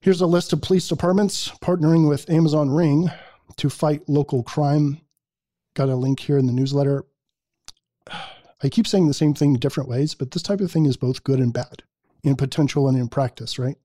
Here's 0.02 0.22
a 0.22 0.26
list 0.26 0.52
of 0.52 0.64
police 0.64 0.88
departments 0.88 1.50
partnering 1.62 2.10
with 2.10 2.28
Amazon 2.28 2.72
Ring 2.72 3.12
to 3.58 3.70
fight 3.70 4.10
local 4.10 4.42
crime. 4.42 5.00
Got 5.76 5.90
a 5.90 5.96
link 5.96 6.22
here 6.22 6.40
in 6.40 6.48
the 6.48 6.54
newsletter. 6.54 7.06
I 8.64 8.70
keep 8.70 8.88
saying 8.88 9.08
the 9.08 9.14
same 9.14 9.36
thing 9.36 9.54
different 9.54 9.88
ways, 9.88 10.16
but 10.16 10.32
this 10.32 10.42
type 10.42 10.60
of 10.60 10.72
thing 10.72 10.88
is 10.88 10.98
both 10.98 11.24
good 11.24 11.38
and 11.38 11.54
bad 11.54 11.84
in 12.24 12.36
potential 12.36 12.88
and 12.88 12.98
in 12.98 13.10
practice, 13.10 13.60
right? 13.60 13.78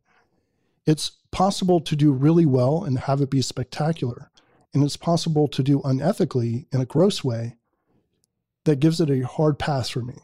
It's 0.87 1.11
possible 1.33 1.83
to 1.83 1.95
do 1.95 2.13
really 2.13 2.47
well 2.47 2.83
and 2.83 2.99
have 3.01 3.21
it 3.21 3.29
be 3.29 3.43
spectacular. 3.43 4.31
And 4.73 4.83
it's 4.83 4.97
possible 4.97 5.49
to 5.49 5.63
do 5.63 5.81
unethically 5.81 6.65
in 6.73 6.81
a 6.81 6.87
gross 6.87 7.25
way 7.25 7.57
that 8.65 8.81
gives 8.81 9.03
it 9.03 9.11
a 9.11 9.27
hard 9.27 9.59
pass 9.59 9.91
for 9.91 10.01
me. 10.01 10.17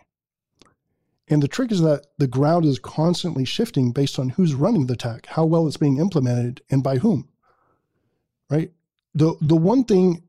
And 1.29 1.43
the 1.43 1.49
trick 1.49 1.71
is 1.71 1.81
that 1.83 2.07
the 2.19 2.26
ground 2.26 2.64
is 2.64 2.79
constantly 2.79 3.45
shifting 3.45 3.93
based 3.93 4.19
on 4.19 4.31
who's 4.31 4.55
running 4.55 4.87
the 4.87 4.97
tech, 4.97 5.26
how 5.26 5.45
well 5.45 5.67
it's 5.67 5.76
being 5.76 5.99
implemented, 5.99 6.62
and 6.71 6.83
by 6.83 6.99
whom. 6.99 7.29
Right? 8.50 8.73
The 9.14 9.35
the 9.41 9.57
one 9.57 9.85
thing 9.85 10.23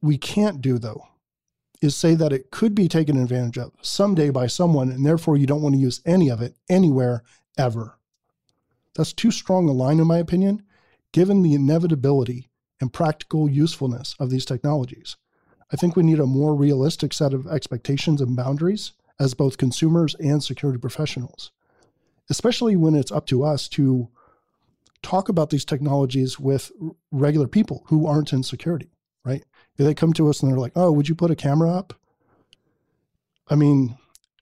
we 0.00 0.18
can't 0.18 0.60
do 0.60 0.78
though 0.78 1.06
is 1.80 1.96
say 1.96 2.14
that 2.14 2.32
it 2.32 2.50
could 2.50 2.74
be 2.74 2.88
taken 2.88 3.20
advantage 3.20 3.58
of 3.58 3.72
someday 3.82 4.30
by 4.30 4.46
someone, 4.46 4.90
and 4.90 5.04
therefore 5.04 5.36
you 5.36 5.46
don't 5.46 5.62
want 5.62 5.74
to 5.74 5.80
use 5.80 6.00
any 6.06 6.28
of 6.28 6.40
it 6.40 6.56
anywhere 6.68 7.22
ever. 7.58 7.98
That's 8.94 9.12
too 9.12 9.30
strong 9.30 9.68
a 9.68 9.72
line, 9.72 9.98
in 9.98 10.06
my 10.06 10.18
opinion, 10.18 10.62
given 11.12 11.42
the 11.42 11.54
inevitability 11.54 12.50
and 12.80 12.92
practical 12.92 13.48
usefulness 13.50 14.14
of 14.18 14.30
these 14.30 14.44
technologies. 14.44 15.16
I 15.72 15.76
think 15.76 15.96
we 15.96 16.02
need 16.02 16.20
a 16.20 16.26
more 16.26 16.54
realistic 16.54 17.12
set 17.12 17.32
of 17.32 17.46
expectations 17.46 18.20
and 18.20 18.36
boundaries 18.36 18.92
as 19.18 19.34
both 19.34 19.58
consumers 19.58 20.14
and 20.16 20.42
security 20.42 20.78
professionals, 20.78 21.50
especially 22.30 22.76
when 22.76 22.94
it's 22.94 23.12
up 23.12 23.26
to 23.26 23.44
us 23.44 23.68
to 23.68 24.08
talk 25.02 25.28
about 25.28 25.50
these 25.50 25.64
technologies 25.64 26.38
with 26.38 26.72
regular 27.10 27.48
people 27.48 27.84
who 27.88 28.06
aren't 28.06 28.32
in 28.32 28.42
security, 28.42 28.90
right? 29.24 29.44
If 29.76 29.86
they 29.86 29.94
come 29.94 30.12
to 30.14 30.28
us 30.28 30.42
and 30.42 30.50
they're 30.50 30.58
like, 30.58 30.72
oh, 30.76 30.92
would 30.92 31.08
you 31.08 31.14
put 31.14 31.30
a 31.30 31.36
camera 31.36 31.70
up? 31.70 31.94
I 33.48 33.56
mean, 33.56 33.96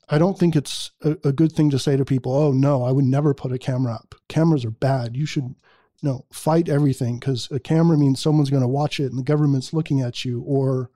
I 0.08 0.18
don't 0.18 0.38
think 0.38 0.56
it's 0.56 0.90
a, 1.02 1.16
a, 1.24 1.32
good 1.32 1.52
thing 1.52 1.70
to 1.70 1.78
say 1.78 1.96
to 1.96 2.04
people, 2.04 2.34
oh, 2.34 2.52
no, 2.52 2.82
I 2.84 2.90
would 2.90 3.04
never 3.04 3.32
put 3.32 3.52
a 3.52 3.58
camera 3.58 3.94
up. 3.94 4.14
Cameras 4.28 4.64
are 4.64 4.70
bad. 4.70 5.16
You 5.16 5.24
should, 5.24 5.54
know, 6.02 6.24
fight 6.32 6.68
everything 6.68 7.18
because 7.18 7.48
a 7.50 7.60
camera 7.60 7.96
means 7.96 8.20
someone's 8.20 8.50
going 8.50 8.62
to 8.62 8.68
watch 8.68 9.00
it 9.00 9.10
and 9.10 9.18
the 9.18 9.24
government's 9.24 9.72
looking 9.72 10.00
at 10.00 10.24
you 10.24 10.42
or 10.46 10.90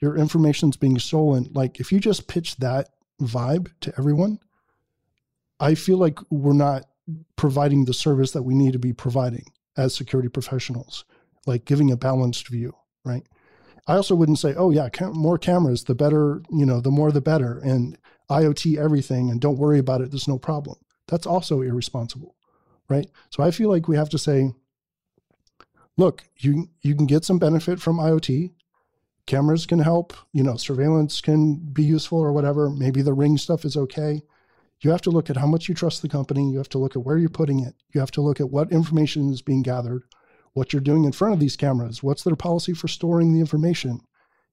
your 0.00 0.16
information's 0.16 0.76
being 0.76 0.98
stolen. 0.98 1.50
Like, 1.52 1.80
if 1.80 1.90
you 1.90 2.00
just 2.00 2.28
pitch 2.28 2.56
that 2.56 2.90
vibe 3.20 3.70
to 3.80 3.92
everyone, 3.98 4.38
I 5.58 5.74
feel 5.74 5.98
like 5.98 6.18
we're 6.30 6.52
not 6.52 6.84
providing 7.36 7.84
the 7.84 7.94
service 7.94 8.32
that 8.32 8.42
we 8.42 8.54
need 8.54 8.72
to 8.72 8.78
be 8.78 8.92
providing 8.92 9.44
as 9.76 9.94
security 9.94 10.28
professionals, 10.28 11.04
like 11.46 11.64
giving 11.64 11.90
a 11.90 11.96
balanced 11.96 12.48
view, 12.48 12.74
right? 13.04 13.22
I 13.86 13.94
also 13.94 14.14
wouldn't 14.14 14.38
say, 14.38 14.54
oh, 14.56 14.70
yeah, 14.70 14.88
cam- 14.88 15.16
more 15.16 15.38
cameras, 15.38 15.84
the 15.84 15.94
better, 15.94 16.42
you 16.50 16.66
know, 16.66 16.80
the 16.80 16.90
more 16.90 17.12
the 17.12 17.20
better, 17.20 17.58
and 17.58 17.96
IoT 18.28 18.76
everything, 18.76 19.30
and 19.30 19.40
don't 19.40 19.58
worry 19.58 19.78
about 19.78 20.00
it, 20.00 20.10
there's 20.10 20.26
no 20.26 20.38
problem. 20.38 20.76
That's 21.06 21.26
also 21.26 21.60
irresponsible, 21.60 22.34
right? 22.88 23.06
So 23.30 23.42
I 23.44 23.52
feel 23.52 23.70
like 23.70 23.86
we 23.86 23.96
have 23.96 24.08
to 24.10 24.18
say, 24.18 24.52
look, 25.96 26.24
you 26.38 26.68
you 26.82 26.96
can 26.96 27.06
get 27.06 27.24
some 27.24 27.38
benefit 27.38 27.80
from 27.80 27.98
IoT 27.98 28.50
cameras 29.26 29.66
can 29.66 29.80
help, 29.80 30.14
you 30.32 30.42
know, 30.42 30.56
surveillance 30.56 31.20
can 31.20 31.56
be 31.56 31.82
useful 31.82 32.18
or 32.18 32.32
whatever. 32.32 32.70
Maybe 32.70 33.02
the 33.02 33.12
ring 33.12 33.36
stuff 33.36 33.64
is 33.64 33.76
okay. 33.76 34.22
You 34.80 34.90
have 34.90 35.02
to 35.02 35.10
look 35.10 35.30
at 35.30 35.36
how 35.36 35.46
much 35.46 35.68
you 35.68 35.74
trust 35.74 36.02
the 36.02 36.08
company. 36.08 36.50
You 36.50 36.58
have 36.58 36.68
to 36.70 36.78
look 36.78 36.96
at 36.96 37.02
where 37.02 37.18
you're 37.18 37.28
putting 37.28 37.60
it. 37.60 37.74
You 37.92 38.00
have 38.00 38.10
to 38.12 38.20
look 38.20 38.40
at 38.40 38.50
what 38.50 38.72
information 38.72 39.30
is 39.32 39.42
being 39.42 39.62
gathered, 39.62 40.04
what 40.52 40.72
you're 40.72 40.82
doing 40.82 41.04
in 41.04 41.12
front 41.12 41.34
of 41.34 41.40
these 41.40 41.56
cameras. 41.56 42.02
What's 42.02 42.22
their 42.22 42.36
policy 42.36 42.72
for 42.72 42.88
storing 42.88 43.32
the 43.32 43.40
information? 43.40 44.00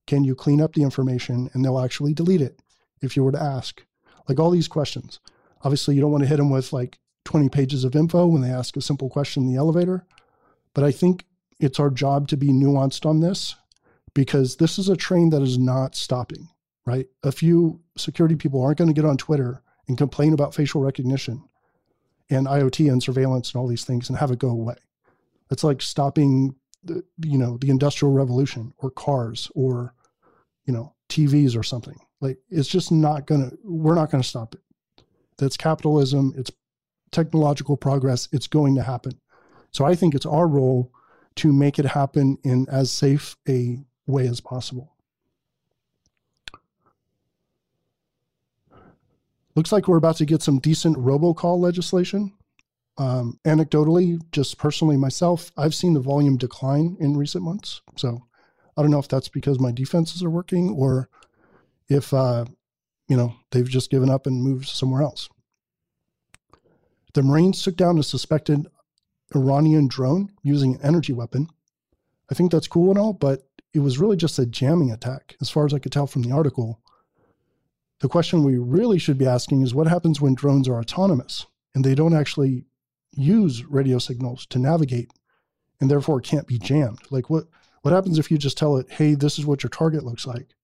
Can 0.08 0.24
you 0.24 0.36
clean 0.36 0.62
up 0.62 0.74
the 0.74 0.84
information 0.84 1.50
and 1.54 1.64
they'll 1.64 1.80
actually 1.80 2.14
delete 2.14 2.42
it 2.42 2.60
if 3.02 3.16
you 3.16 3.24
were 3.24 3.32
to 3.32 3.42
ask? 3.42 3.86
Like 4.28 4.40
all 4.40 4.52
these 4.52 4.68
questions. 4.68 5.20
Obviously, 5.62 5.96
you 5.96 6.02
don't 6.02 6.12
want 6.12 6.24
to 6.24 6.30
hit 6.30 6.38
them 6.38 6.50
with 6.50 6.74
like 6.74 6.98
20 7.26 7.50
pages 7.50 7.84
of 7.84 7.96
info 7.96 8.26
when 8.26 8.42
they 8.42 8.50
ask 8.50 8.76
a 8.76 8.82
simple 8.82 9.10
question 9.10 9.44
in 9.44 9.50
the 9.50 9.60
elevator. 9.60 10.06
But 10.74 10.84
I 10.84 10.92
think 10.92 11.26
it's 11.60 11.80
our 11.80 11.90
job 11.90 12.28
to 12.30 12.38
be 12.38 12.50
nuanced 12.50 13.06
on 13.06 13.20
this 13.20 13.56
because 14.14 14.58
this 14.58 14.78
is 14.78 14.90
a 14.90 14.96
train 14.96 15.30
that 15.32 15.42
is 15.42 15.58
not 15.58 15.96
stopping, 15.96 16.50
right? 16.86 17.08
A 17.24 17.32
few 17.32 17.82
security 17.98 18.36
people 18.36 18.62
aren't 18.62 18.78
going 18.78 18.88
to 18.88 18.94
get 18.94 19.08
on 19.08 19.18
Twitter 19.18 19.62
and 19.88 19.98
complain 19.98 20.34
about 20.34 20.54
facial 20.54 20.82
recognition 20.82 21.44
and 22.30 22.48
IoT 22.48 22.92
and 22.92 23.02
surveillance 23.02 23.52
and 23.52 23.60
all 23.60 23.68
these 23.68 23.86
things 23.86 24.10
and 24.10 24.18
have 24.18 24.32
it 24.32 24.40
go 24.40 24.50
away. 24.50 24.76
It's 25.52 25.64
like 25.64 25.82
stopping 25.82 26.56
the, 26.84 27.04
you 27.24 27.38
know, 27.38 27.58
the 27.58 27.70
industrial 27.70 28.14
revolution 28.14 28.74
or 28.78 28.92
cars 28.92 29.52
or, 29.56 29.94
you 30.66 30.74
know, 30.74 30.94
TVs 31.10 31.58
or 31.58 31.64
something. 31.64 31.98
Like 32.22 32.38
it's 32.50 32.70
just 32.70 32.92
not 32.92 33.26
going 33.26 33.50
to, 33.50 33.58
we're 33.64 33.96
not 33.96 34.10
going 34.10 34.22
to 34.22 34.28
stop 34.28 34.56
it. 34.56 34.62
That's 35.38 35.58
capitalism. 35.58 36.34
It's 36.38 36.52
technological 37.12 37.78
progress. 37.78 38.30
It's 38.32 38.48
going 38.48 38.76
to 38.76 38.84
happen. 38.84 39.20
So 39.72 39.86
I 39.86 39.96
think 39.96 40.16
it's 40.16 40.26
our 40.26 40.48
role 40.48 40.92
to 41.36 41.52
make 41.52 41.80
it 41.80 41.86
happen 41.86 42.38
in 42.44 42.68
as 42.70 42.92
safe 42.92 43.36
a 43.50 43.80
way 44.06 44.28
as 44.28 44.42
possible. 44.42 44.94
Looks 49.56 49.72
like 49.72 49.88
we're 49.88 49.98
about 49.98 50.18
to 50.18 50.26
get 50.26 50.42
some 50.42 50.60
decent 50.60 50.98
robocall 50.98 51.60
legislation. 51.60 52.34
Um, 52.98 53.40
anecdotally, 53.46 54.20
just 54.32 54.58
personally 54.58 54.98
myself, 54.98 55.52
I've 55.58 55.76
seen 55.76 55.94
the 55.94 56.00
volume 56.00 56.38
decline 56.38 56.98
in 57.00 57.18
recent 57.18 57.44
months. 57.44 57.82
So 57.96 58.26
I 58.76 58.82
don't 58.82 58.92
know 58.92 59.00
if 59.00 59.08
that's 59.08 59.30
because 59.30 59.60
my 59.60 59.72
defenses 59.72 60.24
are 60.24 60.30
working 60.30 60.70
or 60.72 61.10
if, 61.88 62.14
uh, 62.14 62.46
you 63.08 63.18
know, 63.18 63.36
they've 63.52 63.70
just 63.70 63.92
given 63.92 64.10
up 64.10 64.26
and 64.26 64.42
moved 64.42 64.68
somewhere 64.68 65.04
else. 65.04 65.30
The 67.14 67.22
Marines 67.22 67.62
took 67.62 67.78
down 67.78 68.00
a 68.00 68.04
suspected 68.04 68.68
Iranian 69.36 69.88
drone 69.88 70.32
using 70.42 70.76
an 70.76 70.82
energy 70.82 71.14
weapon. 71.14 71.48
I 72.32 72.36
think 72.36 72.52
that's 72.52 72.68
cool 72.68 72.90
and 72.90 72.98
all, 72.98 73.14
but 73.14 73.48
it 73.74 73.80
was 73.80 73.98
really 73.98 74.18
just 74.18 74.40
a 74.40 74.46
jamming 74.46 74.92
attack, 74.92 75.36
as 75.42 75.50
far 75.50 75.66
as 75.66 75.74
I 75.74 75.80
could 75.80 75.92
tell 75.92 76.08
from 76.08 76.22
the 76.22 76.32
article. 76.32 76.80
The 78.00 78.10
question 78.10 78.44
we 78.44 78.58
really 78.58 79.00
should 79.00 79.18
be 79.18 79.26
asking 79.26 79.62
is 79.62 79.74
what 79.74 79.88
happens 79.88 80.22
when 80.22 80.36
drones 80.36 80.68
are 80.68 80.78
autonomous 80.78 81.46
and 81.74 81.84
they 81.84 81.96
don't 81.96 82.16
actually 82.16 82.66
use 83.12 83.66
radio 83.66 83.98
signals 83.98 84.46
to 84.48 84.60
navigate 84.60 85.12
and 85.80 85.90
therefore 85.90 86.22
can't 86.22 86.48
be 86.48 86.60
jammed? 86.60 87.00
Like 87.10 87.30
what 87.30 87.46
what 87.82 87.94
happens 87.94 88.18
if 88.18 88.32
you 88.32 88.38
just 88.38 88.58
tell 88.58 88.78
it, 88.78 88.90
hey, 88.92 89.14
this 89.14 89.38
is 89.38 89.46
what 89.46 89.62
your 89.62 89.70
target 89.70 90.04
looks 90.04 90.26
like? 90.26 90.56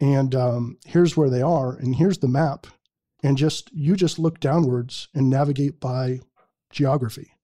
And 0.00 0.34
um, 0.34 0.78
here's 0.84 1.16
where 1.16 1.30
they 1.30 1.42
are, 1.42 1.76
and 1.76 1.94
here's 1.94 2.18
the 2.18 2.28
map. 2.28 2.66
And 3.22 3.36
just 3.36 3.72
you 3.72 3.94
just 3.94 4.18
look 4.18 4.40
downwards 4.40 5.06
and 5.14 5.30
navigate 5.30 5.78
by 5.78 6.20
geography. 6.70 7.36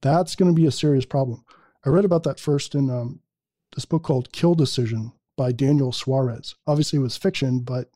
That's 0.00 0.34
going 0.34 0.52
to 0.52 0.60
be 0.60 0.66
a 0.66 0.72
serious 0.72 1.04
problem. 1.04 1.44
I 1.86 1.90
read 1.90 2.04
about 2.04 2.24
that 2.24 2.40
first 2.40 2.74
in 2.74 2.90
um, 2.90 3.20
this 3.78 3.84
book 3.84 4.02
called 4.02 4.32
Kill 4.32 4.56
Decision 4.56 5.12
by 5.36 5.52
Daniel 5.52 5.92
Suarez. 5.92 6.56
Obviously, 6.66 6.98
it 6.98 7.02
was 7.02 7.16
fiction, 7.16 7.60
but 7.60 7.88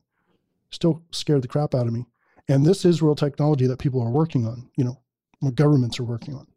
still 0.71 1.03
scared 1.11 1.41
the 1.41 1.47
crap 1.49 1.75
out 1.75 1.87
of 1.87 1.91
me. 1.91 2.05
And 2.47 2.65
this 2.65 2.85
is 2.85 3.01
real 3.01 3.15
technology 3.15 3.67
that 3.67 3.79
people 3.79 4.01
are 4.01 4.09
working 4.09 4.47
on, 4.47 4.69
you 4.77 4.85
know, 4.85 5.01
what 5.41 5.55
governments 5.55 5.99
are 5.99 6.05
working 6.05 6.35
on. 6.35 6.47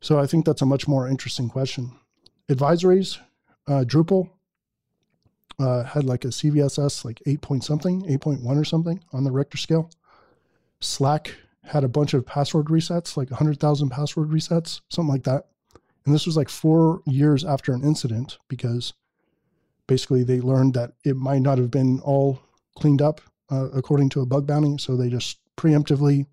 So 0.00 0.20
I 0.20 0.28
think 0.28 0.44
that's 0.44 0.62
a 0.62 0.66
much 0.66 0.86
more 0.86 1.08
interesting 1.08 1.48
question. 1.48 1.90
Advisories, 2.48 3.18
uh, 3.66 3.82
Drupal 3.84 4.30
uh, 5.58 5.82
had 5.82 6.04
like 6.04 6.24
a 6.24 6.28
CVSS, 6.28 7.04
like 7.04 7.20
8 7.26 7.40
point 7.40 7.64
something, 7.64 8.02
8.1 8.02 8.44
or 8.56 8.64
something 8.64 9.02
on 9.12 9.24
the 9.24 9.32
Richter 9.32 9.58
scale. 9.58 9.90
Slack 10.78 11.34
had 11.64 11.82
a 11.82 11.88
bunch 11.88 12.14
of 12.14 12.24
password 12.24 12.66
resets, 12.66 13.16
like 13.16 13.32
100,000 13.32 13.90
password 13.90 14.28
resets, 14.28 14.80
something 14.90 15.12
like 15.12 15.24
that. 15.24 15.48
And 16.04 16.14
this 16.14 16.26
was 16.26 16.36
like 16.36 16.48
four 16.48 17.02
years 17.06 17.44
after 17.44 17.72
an 17.72 17.84
incident 17.84 18.38
because 18.48 18.94
basically 19.86 20.24
they 20.24 20.40
learned 20.40 20.74
that 20.74 20.92
it 21.04 21.16
might 21.16 21.42
not 21.42 21.58
have 21.58 21.70
been 21.70 22.00
all 22.00 22.40
cleaned 22.76 23.02
up 23.02 23.20
uh, 23.50 23.68
according 23.72 24.08
to 24.10 24.20
a 24.20 24.26
bug 24.26 24.46
bounty. 24.46 24.78
So 24.78 24.96
they 24.96 25.10
just 25.10 25.38
preemptively 25.56 26.26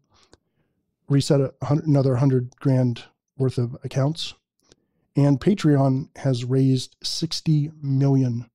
reset 1.10 1.42
a 1.42 1.54
hundred, 1.64 1.88
another 1.88 2.12
100 2.12 2.56
grand 2.60 3.04
worth 3.38 3.58
of 3.58 3.76
accounts. 3.84 4.34
And 5.16 5.40
Patreon 5.40 6.10
has 6.18 6.46
raised 6.46 6.96
60 7.04 7.72
million 7.82 8.50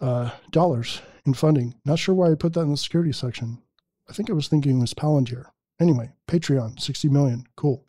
uh, 0.00 0.30
dollars 0.50 1.02
in 1.26 1.34
funding. 1.34 1.74
Not 1.84 1.98
sure 1.98 2.14
why 2.14 2.30
I 2.30 2.34
put 2.34 2.54
that 2.54 2.62
in 2.62 2.70
the 2.70 2.76
security 2.76 3.12
section. 3.12 3.58
I 4.08 4.12
think 4.12 4.30
I 4.30 4.34
was 4.34 4.48
thinking 4.48 4.78
it 4.78 4.80
was 4.80 4.94
Palantir. 4.94 5.46
Anyway, 5.80 6.12
Patreon, 6.28 6.80
60 6.80 7.08
million. 7.08 7.46
Cool. 7.56 7.84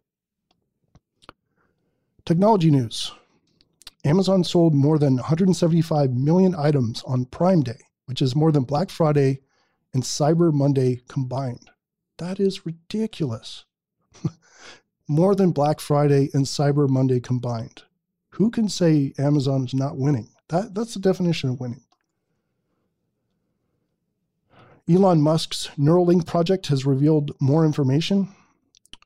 Technology 2.25 2.71
news. 2.71 3.11
Amazon 4.03 4.43
sold 4.43 4.73
more 4.73 4.97
than 4.97 5.17
175 5.17 6.11
million 6.11 6.55
items 6.55 7.03
on 7.05 7.25
Prime 7.25 7.61
Day, 7.61 7.77
which 8.07 8.19
is 8.19 8.35
more 8.35 8.51
than 8.51 8.63
Black 8.63 8.89
Friday 8.89 9.41
and 9.93 10.01
Cyber 10.01 10.51
Monday 10.51 11.03
combined. 11.07 11.69
That 12.17 12.39
is 12.39 12.65
ridiculous. 12.65 13.65
more 15.07 15.35
than 15.35 15.51
Black 15.51 15.79
Friday 15.79 16.31
and 16.33 16.45
Cyber 16.45 16.89
Monday 16.89 17.19
combined. 17.19 17.83
Who 18.31 18.49
can 18.49 18.69
say 18.69 19.13
Amazon 19.19 19.65
is 19.65 19.75
not 19.75 19.97
winning? 19.97 20.29
That, 20.49 20.73
that's 20.73 20.95
the 20.95 20.99
definition 20.99 21.51
of 21.51 21.59
winning. 21.59 21.83
Elon 24.89 25.21
Musk's 25.21 25.69
Neuralink 25.77 26.25
project 26.25 26.67
has 26.67 26.87
revealed 26.87 27.35
more 27.39 27.65
information 27.65 28.29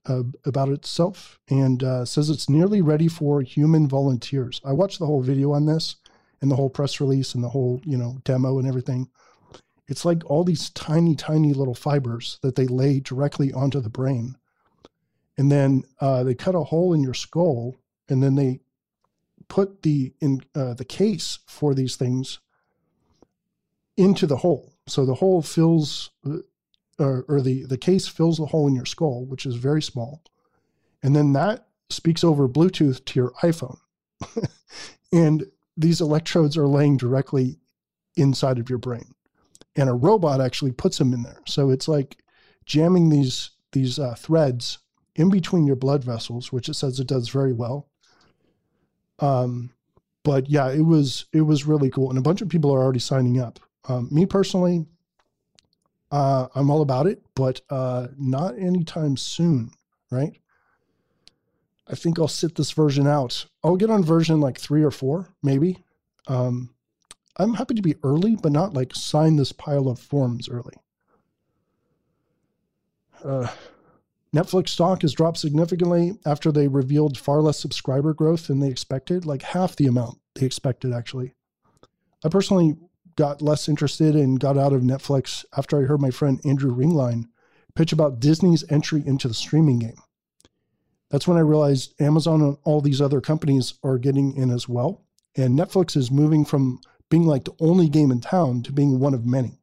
uh, 0.09 0.23
about 0.45 0.69
itself 0.69 1.39
and 1.49 1.83
uh, 1.83 2.03
says 2.03 2.29
it's 2.29 2.49
nearly 2.49 2.81
ready 2.81 3.07
for 3.07 3.41
human 3.41 3.87
volunteers. 3.87 4.59
I 4.65 4.73
watched 4.73 4.99
the 4.99 5.05
whole 5.05 5.21
video 5.21 5.53
on 5.53 5.65
this 5.65 5.95
and 6.41 6.49
the 6.49 6.55
whole 6.55 6.69
press 6.69 6.99
release 6.99 7.35
and 7.35 7.43
the 7.43 7.49
whole, 7.49 7.81
you 7.85 7.97
know, 7.97 8.17
demo 8.23 8.59
and 8.59 8.67
everything. 8.67 9.09
It's 9.87 10.05
like 10.05 10.29
all 10.29 10.43
these 10.43 10.69
tiny, 10.71 11.15
tiny 11.15 11.53
little 11.53 11.75
fibers 11.75 12.39
that 12.41 12.55
they 12.55 12.67
lay 12.67 12.99
directly 12.99 13.53
onto 13.53 13.79
the 13.79 13.89
brain. 13.89 14.35
And 15.37 15.51
then 15.51 15.83
uh, 16.01 16.23
they 16.23 16.35
cut 16.35 16.55
a 16.55 16.63
hole 16.63 16.93
in 16.93 17.01
your 17.01 17.13
skull 17.13 17.77
and 18.09 18.21
then 18.21 18.35
they 18.35 18.59
put 19.47 19.83
the 19.83 20.13
in 20.19 20.41
uh, 20.53 20.73
the 20.73 20.85
case 20.85 21.39
for 21.47 21.73
these 21.73 21.95
things 21.95 22.39
into 23.97 24.27
the 24.27 24.37
hole 24.37 24.73
so 24.89 25.05
the 25.05 25.13
hole 25.13 25.41
fills, 25.41 26.09
uh, 26.25 26.37
or, 26.99 27.25
or 27.27 27.41
the, 27.41 27.63
the 27.65 27.77
case 27.77 28.07
fills 28.07 28.37
the 28.37 28.45
hole 28.45 28.67
in 28.67 28.75
your 28.75 28.85
skull, 28.85 29.25
which 29.25 29.45
is 29.45 29.55
very 29.55 29.81
small. 29.81 30.21
And 31.01 31.15
then 31.15 31.33
that 31.33 31.67
speaks 31.89 32.23
over 32.23 32.47
Bluetooth 32.47 33.03
to 33.05 33.19
your 33.19 33.31
iPhone. 33.41 33.77
and 35.13 35.45
these 35.77 36.01
electrodes 36.01 36.57
are 36.57 36.67
laying 36.67 36.97
directly 36.97 37.57
inside 38.17 38.59
of 38.59 38.69
your 38.69 38.79
brain. 38.79 39.13
And 39.75 39.89
a 39.89 39.93
robot 39.93 40.41
actually 40.41 40.73
puts 40.73 40.97
them 40.97 41.13
in 41.13 41.23
there. 41.23 41.41
So 41.47 41.69
it's 41.69 41.87
like 41.87 42.17
jamming 42.65 43.09
these 43.09 43.51
these 43.71 43.99
uh, 43.99 44.15
threads 44.15 44.79
in 45.15 45.29
between 45.29 45.67
your 45.67 45.75
blood 45.75 46.03
vessels, 46.03 46.51
which 46.51 46.69
it 46.69 46.73
says 46.73 46.99
it 46.99 47.07
does 47.07 47.29
very 47.29 47.53
well. 47.53 47.87
Um, 49.19 49.71
but 50.23 50.49
yeah, 50.49 50.69
it 50.69 50.81
was 50.81 51.25
it 51.33 51.41
was 51.41 51.65
really 51.65 51.89
cool, 51.89 52.09
and 52.09 52.17
a 52.17 52.23
bunch 52.23 52.41
of 52.41 52.49
people 52.49 52.73
are 52.73 52.81
already 52.81 52.99
signing 52.99 53.39
up. 53.39 53.59
Um, 53.87 54.07
me 54.11 54.25
personally, 54.25 54.85
uh, 56.11 56.47
I'm 56.55 56.69
all 56.69 56.81
about 56.81 57.07
it, 57.07 57.21
but 57.35 57.61
uh, 57.69 58.07
not 58.17 58.57
anytime 58.57 59.17
soon, 59.17 59.71
right? 60.11 60.33
I 61.87 61.95
think 61.95 62.19
I'll 62.19 62.27
sit 62.27 62.55
this 62.55 62.71
version 62.71 63.07
out. 63.07 63.45
I'll 63.63 63.77
get 63.77 63.89
on 63.89 64.03
version 64.03 64.39
like 64.39 64.59
three 64.59 64.83
or 64.83 64.91
four, 64.91 65.29
maybe. 65.41 65.83
Um, 66.27 66.73
I'm 67.37 67.55
happy 67.55 67.73
to 67.75 67.81
be 67.81 67.95
early, 68.03 68.35
but 68.35 68.51
not 68.51 68.73
like 68.73 68.93
sign 68.93 69.37
this 69.37 69.51
pile 69.51 69.87
of 69.87 69.99
forms 69.99 70.49
early. 70.49 70.75
Uh, 73.23 73.47
Netflix 74.35 74.69
stock 74.69 75.01
has 75.01 75.13
dropped 75.13 75.37
significantly 75.37 76.13
after 76.25 76.51
they 76.51 76.67
revealed 76.67 77.17
far 77.17 77.41
less 77.41 77.59
subscriber 77.59 78.13
growth 78.13 78.47
than 78.47 78.59
they 78.59 78.69
expected, 78.69 79.25
like 79.25 79.41
half 79.41 79.75
the 79.75 79.87
amount 79.87 80.19
they 80.35 80.45
expected, 80.45 80.93
actually. 80.93 81.33
I 82.23 82.29
personally 82.29 82.77
got 83.19 83.41
less 83.41 83.67
interested 83.67 84.15
and 84.15 84.39
got 84.39 84.57
out 84.57 84.71
of 84.71 84.81
Netflix 84.81 85.43
after 85.57 85.77
I 85.77 85.85
heard 85.85 85.99
my 85.99 86.09
friend 86.09 86.39
Andrew 86.45 86.73
Ringline 86.73 87.25
pitch 87.75 87.91
about 87.91 88.21
Disney's 88.21 88.63
entry 88.69 89.03
into 89.05 89.27
the 89.27 89.33
streaming 89.33 89.77
game. 89.77 90.01
That's 91.11 91.27
when 91.27 91.35
I 91.35 91.41
realized 91.41 91.99
Amazon 91.99 92.41
and 92.41 92.57
all 92.63 92.79
these 92.79 93.01
other 93.01 93.19
companies 93.19 93.73
are 93.83 93.97
getting 93.97 94.37
in 94.37 94.49
as 94.49 94.69
well. 94.69 95.03
And 95.35 95.59
Netflix 95.59 95.97
is 95.97 96.09
moving 96.09 96.45
from 96.45 96.79
being 97.09 97.25
like 97.25 97.43
the 97.43 97.55
only 97.59 97.89
game 97.89 98.09
in 98.09 98.21
town 98.21 98.63
to 98.63 98.71
being 98.71 98.99
one 98.99 99.13
of 99.13 99.25
many. 99.25 99.59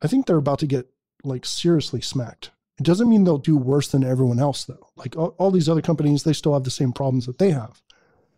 I 0.00 0.06
think 0.06 0.26
they're 0.26 0.36
about 0.36 0.60
to 0.60 0.68
get 0.68 0.86
like 1.24 1.44
seriously 1.44 2.00
smacked. 2.00 2.52
It 2.78 2.84
doesn't 2.84 3.10
mean 3.10 3.24
they'll 3.24 3.38
do 3.38 3.56
worse 3.56 3.88
than 3.88 4.04
everyone 4.04 4.38
else, 4.38 4.64
though. 4.64 4.90
Like 4.94 5.16
all, 5.16 5.34
all 5.38 5.50
these 5.50 5.68
other 5.68 5.82
companies, 5.82 6.22
they 6.22 6.32
still 6.32 6.54
have 6.54 6.62
the 6.62 6.70
same 6.70 6.92
problems 6.92 7.26
that 7.26 7.38
they 7.38 7.50
have. 7.50 7.82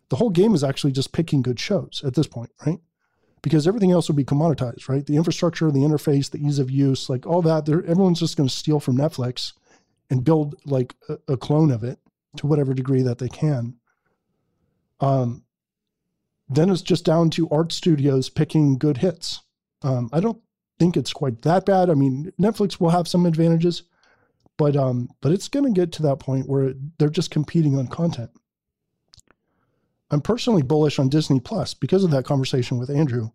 The 0.09 0.15
whole 0.15 0.31
game 0.31 0.55
is 0.55 0.63
actually 0.63 0.93
just 0.93 1.11
picking 1.11 1.43
good 1.43 1.59
shows 1.59 2.01
at 2.03 2.15
this 2.15 2.25
point, 2.25 2.49
right? 2.65 2.79
Because 3.41 3.67
everything 3.67 3.91
else 3.91 4.07
will 4.07 4.15
be 4.15 4.25
commoditized, 4.25 4.89
right? 4.89 5.05
The 5.05 5.15
infrastructure, 5.15 5.71
the 5.71 5.79
interface, 5.79 6.29
the 6.29 6.45
ease 6.45 6.59
of 6.59 6.69
use, 6.69 7.09
like 7.09 7.25
all 7.25 7.41
that, 7.43 7.69
everyone's 7.69 8.19
just 8.19 8.37
going 8.37 8.49
to 8.49 8.55
steal 8.55 8.79
from 8.79 8.97
Netflix 8.97 9.53
and 10.09 10.23
build 10.23 10.55
like 10.65 10.95
a, 11.07 11.33
a, 11.33 11.37
clone 11.37 11.71
of 11.71 11.83
it 11.83 11.99
to 12.37 12.47
whatever 12.47 12.73
degree 12.73 13.03
that 13.03 13.19
they 13.19 13.29
can. 13.29 13.75
Um, 14.99 15.43
then 16.49 16.69
it's 16.69 16.81
just 16.81 17.05
down 17.05 17.29
to 17.31 17.49
art 17.49 17.71
studios 17.71 18.29
picking 18.29 18.77
good 18.77 18.97
hits. 18.97 19.41
Um, 19.83 20.09
I 20.11 20.19
don't 20.19 20.41
think 20.79 20.97
it's 20.97 21.13
quite 21.13 21.43
that 21.43 21.65
bad. 21.65 21.89
I 21.89 21.93
mean, 21.93 22.33
Netflix 22.41 22.79
will 22.79 22.89
have 22.89 23.07
some 23.07 23.25
advantages, 23.25 23.83
but 24.57 24.75
um, 24.75 25.09
but 25.21 25.31
it's 25.31 25.47
going 25.47 25.65
to 25.65 25.79
get 25.79 25.91
to 25.93 26.01
that 26.03 26.19
point 26.19 26.49
where 26.49 26.73
they're 26.97 27.09
just 27.09 27.31
competing 27.31 27.77
on 27.77 27.87
content. 27.87 28.31
I'm 30.11 30.21
personally 30.21 30.63
bullish 30.63 30.97
on 30.97 31.09
Disney 31.09 31.39
Plus 31.39 31.73
because 31.73 32.03
of 32.03 32.11
that 32.11 32.25
conversation 32.25 32.79
with 32.79 32.89
Andrew, 32.89 33.29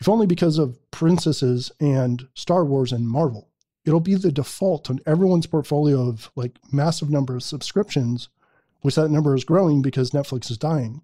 if 0.00 0.08
only 0.08 0.26
because 0.26 0.58
of 0.58 0.78
princesses 0.90 1.72
and 1.80 2.28
Star 2.34 2.64
Wars 2.64 2.92
and 2.92 3.08
Marvel. 3.08 3.48
It'll 3.84 4.00
be 4.00 4.14
the 4.14 4.30
default 4.30 4.90
on 4.90 5.00
everyone's 5.06 5.46
portfolio 5.46 6.08
of 6.08 6.30
like 6.36 6.58
massive 6.70 7.10
number 7.10 7.34
of 7.34 7.42
subscriptions, 7.42 8.28
which 8.82 8.94
that 8.94 9.10
number 9.10 9.34
is 9.34 9.44
growing 9.44 9.82
because 9.82 10.10
Netflix 10.10 10.50
is 10.50 10.58
dying. 10.58 11.02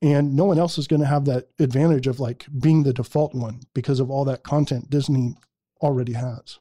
And 0.00 0.34
no 0.34 0.46
one 0.46 0.58
else 0.58 0.78
is 0.78 0.88
going 0.88 1.00
to 1.00 1.06
have 1.06 1.26
that 1.26 1.48
advantage 1.60 2.08
of 2.08 2.18
like 2.18 2.46
being 2.58 2.82
the 2.82 2.92
default 2.92 3.34
one 3.34 3.60
because 3.72 4.00
of 4.00 4.10
all 4.10 4.24
that 4.24 4.42
content 4.42 4.90
Disney 4.90 5.36
already 5.80 6.14
has. 6.14 6.58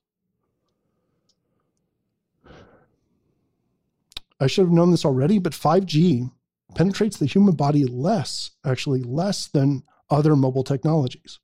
I 4.40 4.48
should 4.48 4.66
have 4.66 4.74
known 4.74 4.92
this 4.92 5.06
already, 5.06 5.40
but 5.40 5.54
5G 5.54 6.30
penetrates 6.76 7.18
the 7.18 7.26
human 7.26 7.56
body 7.56 7.86
less, 7.86 8.52
actually, 8.66 9.04
less 9.04 9.48
than 9.48 9.84
other 10.10 10.36
mobile 10.36 10.64
technologies. 10.64 11.40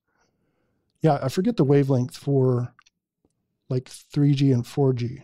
Yeah, 1.01 1.19
I 1.21 1.29
forget 1.29 1.57
the 1.57 1.63
wavelength 1.63 2.17
for 2.17 2.73
like 3.69 3.85
3G 3.85 4.53
and 4.53 4.63
4G. 4.63 5.23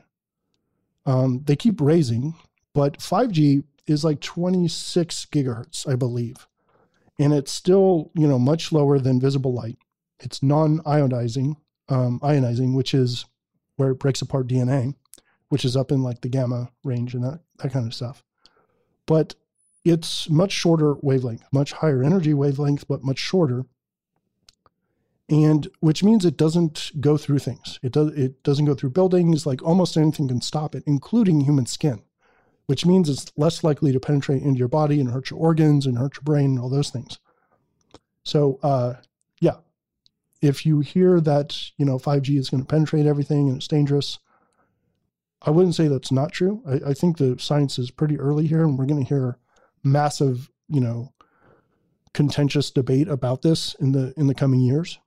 Um, 1.06 1.42
they 1.44 1.56
keep 1.56 1.82
raising, 1.82 2.36
but 2.74 3.00
5G 3.00 3.63
is 3.88 4.04
like 4.04 4.22
26 4.22 5.28
gigahertz, 5.32 5.88
I 5.92 5.96
believe. 5.96 6.48
And 7.20 7.34
it's 7.34 7.52
still, 7.52 8.12
you 8.16 8.28
know, 8.28 8.39
much 8.39 8.72
lower 8.72 9.00
than 9.00 9.20
visible 9.20 9.54
light. 9.54 9.78
it's 10.20 10.42
non-ionizing, 10.42 11.56
um, 11.89 12.20
ionizing, 12.22 12.74
which 12.74 12.94
is 12.94 13.26
where 13.76 13.92
it 13.92 14.00
breaks 14.00 14.22
apart 14.22 14.48
DNA, 14.48 14.96
which 15.50 15.66
is 15.66 15.76
up 15.76 15.92
in 15.92 16.02
like 16.02 16.22
the 16.22 16.30
gamma 16.30 16.70
range 16.84 17.13
and 17.13 17.24
that 17.24 17.42
that 17.58 17.72
kind 17.74 17.86
of 17.86 17.94
stuff. 17.94 18.24
But 19.06 19.36
it's 19.84 20.30
much 20.30 20.52
shorter 20.52 20.96
wavelength, 21.02 21.43
much 21.52 21.74
higher 21.74 22.04
energy 22.04 22.34
wavelength, 22.34 22.88
but 22.88 23.04
much 23.04 23.19
shorter. 23.19 23.65
And 25.30 25.67
which 25.80 26.04
means 26.04 26.26
it 26.26 26.38
doesn't 26.38 26.91
go 27.00 27.17
through 27.17 27.39
things. 27.39 27.80
It 27.82 27.91
does 27.91 28.10
it 28.10 28.43
doesn't 28.43 28.65
go 28.65 28.76
through 28.76 28.91
buildings, 28.91 29.46
like 29.46 29.62
almost 29.63 29.98
anything 29.98 30.28
can 30.28 30.41
stop 30.41 30.76
it, 30.76 30.84
including 30.86 31.41
human 31.41 31.65
skin, 31.65 32.02
which 32.67 32.86
means 32.86 33.10
it's 33.10 33.32
less 33.38 33.63
likely 33.63 33.91
to 33.91 34.00
penetrate 34.00 34.43
into 34.43 34.60
your 34.60 34.67
body 34.67 35.00
and 35.00 35.12
hurt 35.12 35.30
your 35.30 35.39
organs 35.39 35.86
and 35.86 35.98
hurt 35.98 36.15
your 36.15 36.24
brain 36.24 36.52
and 36.52 36.60
all 36.60 36.69
those 36.69 36.89
things. 36.89 37.19
So 38.24 38.60
uh, 38.63 38.96
yeah. 39.39 39.58
If 40.41 40.65
you 40.65 40.82
hear 40.82 41.22
that, 41.22 41.58
you 41.78 41.86
know, 41.86 41.98
5G 41.98 42.38
is 42.38 42.50
going 42.50 42.62
to 42.62 42.67
penetrate 42.67 43.06
everything 43.06 43.48
and 43.48 43.58
it's 43.58 43.67
dangerous, 43.67 44.19
I 45.41 45.52
wouldn't 45.52 45.76
say 45.76 45.88
that's 45.88 46.12
not 46.12 46.32
true. 46.32 46.62
I, 46.67 46.91
I 46.91 46.93
think 46.93 47.17
the 47.17 47.38
science 47.39 47.80
is 47.80 47.91
pretty 47.91 48.19
early 48.19 48.48
here, 48.48 48.63
and 48.63 48.78
we're 48.78 48.86
going 48.86 49.04
to 49.04 49.08
hear 49.08 49.38
massive, 49.84 50.50
you 50.67 50.82
know, 50.82 51.13
contentious 52.13 52.72
debate 52.72 53.08
about 53.08 53.41
this 53.41 53.76
in 53.80 53.91
the 53.91 54.13
in 54.17 54.28
the 54.28 54.36
coming 54.36 54.62
years 54.62 55.00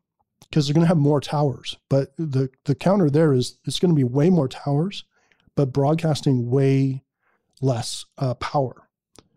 because 0.43 0.67
they're 0.67 0.75
going 0.75 0.85
to 0.85 0.89
have 0.89 0.97
more 0.97 1.21
towers. 1.21 1.77
But 1.89 2.17
the 2.17 2.51
the 2.65 2.75
counter 2.75 3.11
there 3.11 3.33
is 3.33 3.59
it's 3.65 3.79
going 3.79 3.95
to 3.95 3.97
be 3.97 4.05
way 4.05 4.31
more 4.31 4.49
towers, 4.49 5.05
but 5.55 5.73
broadcasting 5.73 6.51
way 6.51 7.05
less 7.61 8.05
uh, 8.19 8.35
power. 8.35 8.89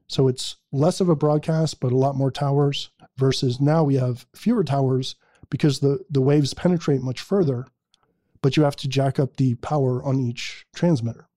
So 0.08 0.28
it's 0.28 0.56
less 0.72 1.02
of 1.02 1.10
a 1.10 1.16
broadcast, 1.16 1.80
but 1.80 1.92
a 1.92 1.98
lot 1.98 2.16
more 2.16 2.32
towers. 2.32 2.90
Versus 3.18 3.60
now 3.60 3.84
we 3.84 3.96
have 3.96 4.26
fewer 4.34 4.64
towers 4.64 5.16
because 5.50 5.80
the 5.80 6.00
the 6.10 6.22
waves 6.22 6.54
penetrate 6.54 7.02
much 7.02 7.20
further, 7.20 7.68
but 8.42 8.56
you 8.56 8.64
have 8.64 8.78
to 8.78 8.88
jack 8.88 9.20
up 9.20 9.36
the 9.38 9.56
power 9.56 10.04
on 10.04 10.20
each 10.20 10.66
transmitter. 10.74 11.29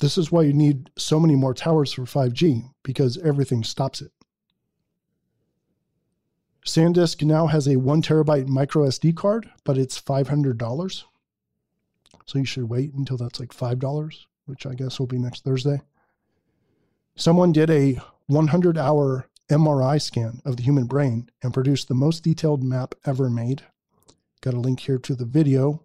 This 0.00 0.16
is 0.16 0.30
why 0.30 0.42
you 0.42 0.52
need 0.52 0.90
so 0.96 1.18
many 1.18 1.34
more 1.34 1.54
towers 1.54 1.92
for 1.92 2.02
5G 2.02 2.70
because 2.84 3.18
everything 3.18 3.64
stops 3.64 4.00
it. 4.00 4.12
SanDisk 6.64 7.22
now 7.24 7.46
has 7.46 7.66
a 7.66 7.76
one 7.76 8.02
terabyte 8.02 8.46
micro 8.46 8.84
SD 8.84 9.16
card, 9.16 9.50
but 9.64 9.78
it's 9.78 10.00
$500. 10.00 11.04
So 12.26 12.38
you 12.38 12.44
should 12.44 12.68
wait 12.68 12.92
until 12.92 13.16
that's 13.16 13.40
like 13.40 13.54
$5, 13.54 14.24
which 14.44 14.66
I 14.66 14.74
guess 14.74 14.98
will 14.98 15.06
be 15.06 15.18
next 15.18 15.44
Thursday. 15.44 15.80
Someone 17.16 17.52
did 17.52 17.70
a 17.70 17.98
100 18.26 18.78
hour 18.78 19.28
MRI 19.50 20.00
scan 20.00 20.40
of 20.44 20.56
the 20.56 20.62
human 20.62 20.84
brain 20.84 21.30
and 21.42 21.54
produced 21.54 21.88
the 21.88 21.94
most 21.94 22.22
detailed 22.22 22.62
map 22.62 22.94
ever 23.06 23.30
made. 23.30 23.62
Got 24.42 24.54
a 24.54 24.60
link 24.60 24.80
here 24.80 24.98
to 24.98 25.14
the 25.14 25.24
video. 25.24 25.84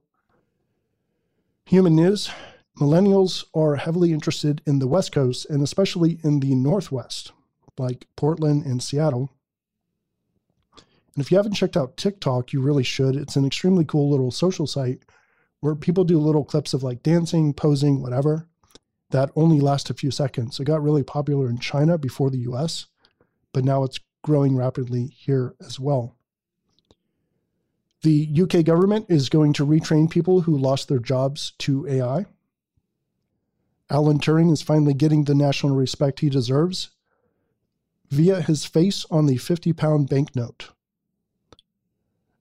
Human 1.65 1.95
news 1.95 2.30
millennials 2.78 3.46
are 3.54 3.76
heavily 3.76 4.12
interested 4.12 4.62
in 4.66 4.80
the 4.80 4.88
West 4.88 5.12
Coast 5.12 5.46
and 5.50 5.62
especially 5.62 6.20
in 6.24 6.40
the 6.40 6.56
Northwest, 6.56 7.32
like 7.78 8.08
Portland 8.16 8.66
and 8.66 8.82
Seattle. 8.82 9.30
And 11.16 11.24
if 11.24 11.32
you 11.32 11.38
haven't 11.38 11.54
checked 11.54 11.78
out 11.78 11.98
TikTok, 11.98 12.54
you 12.54 12.62
really 12.62 12.84
should. 12.84 13.16
It's 13.16 13.36
an 13.36 13.46
extremely 13.46 13.86
cool 13.86 14.10
little 14.10 14.32
social 14.32 14.66
site 14.66 15.04
where 15.60 15.76
people 15.76 16.04
do 16.04 16.20
little 16.20 16.44
clips 16.44 16.74
of 16.74 16.84
like 16.84 17.04
dancing, 17.04 17.54
posing, 17.54 18.02
whatever, 18.02 18.48
that 19.12 19.32
only 19.36 19.60
last 19.60 19.90
a 19.90 19.94
few 19.94 20.12
seconds. 20.12 20.60
It 20.60 20.66
got 20.66 20.84
really 20.84 21.04
popular 21.04 21.50
in 21.50 21.60
China 21.60 21.98
before 21.98 22.30
the 22.30 22.40
US, 22.50 22.88
but 23.54 23.64
now 23.64 23.84
it's 23.84 24.00
growing 24.24 24.58
rapidly 24.58 25.08
here 25.16 25.54
as 25.66 25.80
well. 25.80 26.18
The 28.02 28.28
UK 28.42 28.66
government 28.66 29.06
is 29.08 29.30
going 29.30 29.54
to 29.54 29.66
retrain 29.66 30.10
people 30.10 30.42
who 30.42 30.58
lost 30.58 30.90
their 30.90 31.00
jobs 31.00 31.54
to 31.60 31.88
AI. 31.88 32.26
Alan 33.89 34.19
Turing 34.19 34.52
is 34.52 34.62
finally 34.62 34.93
getting 34.93 35.24
the 35.24 35.36
national 35.36 35.76
respect 35.76 36.22
he 36.22 36.30
deserves 36.30 36.89
via 38.10 38.41
his 38.41 38.65
face 38.65 39.06
on 39.10 39.26
the 39.26 39.38
50 39.38 39.74
pound 39.74 40.10
banknote. 40.10 40.69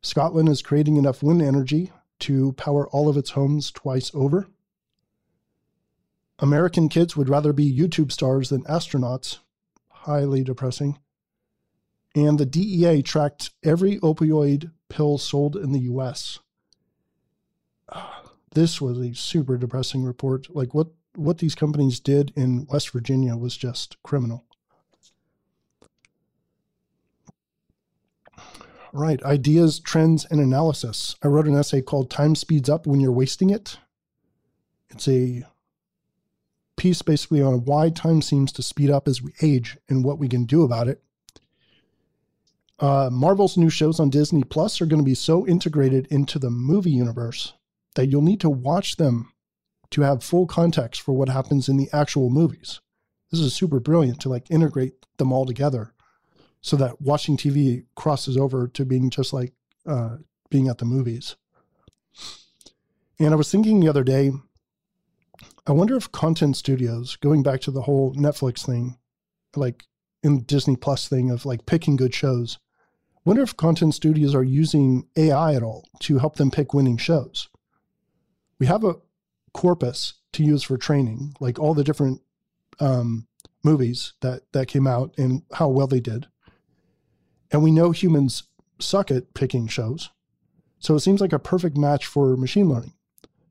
Scotland 0.02 0.48
is 0.48 0.62
creating 0.62 0.96
enough 0.96 1.22
wind 1.22 1.42
energy 1.42 1.92
to 2.20 2.52
power 2.52 2.88
all 2.88 3.08
of 3.08 3.16
its 3.16 3.30
homes 3.30 3.70
twice 3.70 4.10
over. 4.14 4.48
American 6.38 6.88
kids 6.88 7.16
would 7.16 7.28
rather 7.28 7.52
be 7.52 7.72
YouTube 7.72 8.10
stars 8.10 8.48
than 8.48 8.64
astronauts. 8.64 9.38
Highly 9.88 10.42
depressing. 10.42 10.98
And 12.14 12.38
the 12.38 12.46
DEA 12.46 13.02
tracked 13.02 13.50
every 13.62 13.98
opioid 14.00 14.72
pill 14.88 15.18
sold 15.18 15.56
in 15.56 15.72
the 15.72 15.80
US. 15.80 16.40
Ah, 17.88 18.22
this 18.54 18.80
was 18.80 18.98
a 18.98 19.14
super 19.14 19.56
depressing 19.56 20.02
report. 20.02 20.54
Like 20.54 20.74
what 20.74 20.88
what 21.14 21.38
these 21.38 21.54
companies 21.54 22.00
did 22.00 22.32
in 22.36 22.66
West 22.70 22.90
Virginia 22.90 23.36
was 23.36 23.56
just 23.56 23.96
criminal. 24.02 24.44
Right, 28.92 29.22
ideas, 29.22 29.80
trends, 29.80 30.26
and 30.30 30.38
analysis. 30.38 31.16
I 31.22 31.28
wrote 31.28 31.46
an 31.46 31.56
essay 31.56 31.80
called 31.80 32.10
Time 32.10 32.34
Speeds 32.34 32.68
Up 32.68 32.86
When 32.86 33.00
You're 33.00 33.10
Wasting 33.10 33.48
It. 33.48 33.78
It's 34.90 35.08
a 35.08 35.44
piece 36.76 37.00
basically 37.00 37.40
on 37.40 37.64
why 37.64 37.88
time 37.88 38.20
seems 38.20 38.52
to 38.52 38.62
speed 38.62 38.90
up 38.90 39.08
as 39.08 39.22
we 39.22 39.32
age 39.40 39.78
and 39.88 40.04
what 40.04 40.18
we 40.18 40.28
can 40.28 40.44
do 40.44 40.62
about 40.62 40.88
it. 40.88 41.02
Uh, 42.78 43.08
Marvel's 43.10 43.56
new 43.56 43.70
shows 43.70 44.00
on 44.00 44.10
Disney 44.10 44.42
Plus 44.42 44.80
are 44.80 44.86
going 44.86 45.00
to 45.00 45.04
be 45.04 45.14
so 45.14 45.46
integrated 45.46 46.06
into 46.08 46.38
the 46.38 46.50
movie 46.50 46.90
universe 46.90 47.54
that 47.94 48.08
you'll 48.08 48.20
need 48.20 48.40
to 48.40 48.50
watch 48.50 48.96
them 48.96 49.31
to 49.92 50.02
have 50.02 50.24
full 50.24 50.46
context 50.46 51.00
for 51.00 51.12
what 51.12 51.28
happens 51.28 51.68
in 51.68 51.76
the 51.76 51.88
actual 51.92 52.30
movies. 52.30 52.80
This 53.30 53.40
is 53.40 53.54
super 53.54 53.80
brilliant 53.80 54.20
to 54.20 54.28
like 54.28 54.50
integrate 54.50 54.94
them 55.18 55.32
all 55.32 55.46
together 55.46 55.94
so 56.60 56.76
that 56.76 57.00
watching 57.00 57.36
TV 57.36 57.84
crosses 57.94 58.36
over 58.36 58.68
to 58.68 58.84
being 58.84 59.10
just 59.10 59.32
like 59.32 59.52
uh, 59.86 60.16
being 60.50 60.68
at 60.68 60.78
the 60.78 60.84
movies. 60.84 61.36
And 63.18 63.32
I 63.32 63.36
was 63.36 63.50
thinking 63.50 63.80
the 63.80 63.88
other 63.88 64.04
day, 64.04 64.32
I 65.66 65.72
wonder 65.72 65.96
if 65.96 66.10
content 66.10 66.56
studios, 66.56 67.16
going 67.16 67.42
back 67.42 67.60
to 67.62 67.70
the 67.70 67.82
whole 67.82 68.14
Netflix 68.14 68.66
thing, 68.66 68.98
like 69.54 69.84
in 70.22 70.42
Disney 70.42 70.76
Plus 70.76 71.08
thing 71.08 71.30
of 71.30 71.46
like 71.46 71.66
picking 71.66 71.96
good 71.96 72.14
shows, 72.14 72.58
wonder 73.24 73.42
if 73.42 73.56
content 73.56 73.94
studios 73.94 74.34
are 74.34 74.42
using 74.42 75.06
AI 75.16 75.54
at 75.54 75.62
all 75.62 75.88
to 76.00 76.18
help 76.18 76.36
them 76.36 76.50
pick 76.50 76.74
winning 76.74 76.96
shows. 76.96 77.48
We 78.58 78.66
have 78.66 78.84
a 78.84 78.96
corpus 79.52 80.14
to 80.32 80.42
use 80.42 80.62
for 80.62 80.76
training, 80.76 81.34
like 81.40 81.58
all 81.58 81.74
the 81.74 81.84
different 81.84 82.20
um, 82.80 83.26
movies 83.62 84.14
that 84.20 84.42
that 84.52 84.66
came 84.66 84.86
out 84.86 85.14
and 85.18 85.42
how 85.52 85.68
well 85.68 85.86
they 85.86 86.00
did. 86.00 86.26
And 87.50 87.62
we 87.62 87.70
know 87.70 87.90
humans 87.90 88.44
suck 88.78 89.10
at 89.10 89.34
picking 89.34 89.68
shows. 89.68 90.10
So 90.78 90.94
it 90.94 91.00
seems 91.00 91.20
like 91.20 91.32
a 91.32 91.38
perfect 91.38 91.76
match 91.76 92.06
for 92.06 92.36
machine 92.36 92.68
learning. 92.68 92.94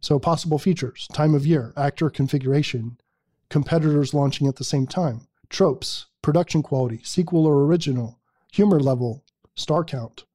So 0.02 0.20
possible 0.20 0.58
features, 0.58 1.08
time 1.14 1.36
of 1.36 1.46
year, 1.46 1.74
actor 1.78 2.10
configuration, 2.10 2.98
competitors 3.50 4.14
launching 4.14 4.48
at 4.48 4.56
the 4.56 4.64
same 4.64 4.88
time, 4.88 5.28
tropes, 5.50 6.08
production 6.24 6.64
quality, 6.64 7.02
sequel 7.04 7.46
or 7.46 7.64
original, 7.64 8.20
humor 8.52 8.80
level, 8.80 9.24
star 9.56 9.84
count, 9.84 10.26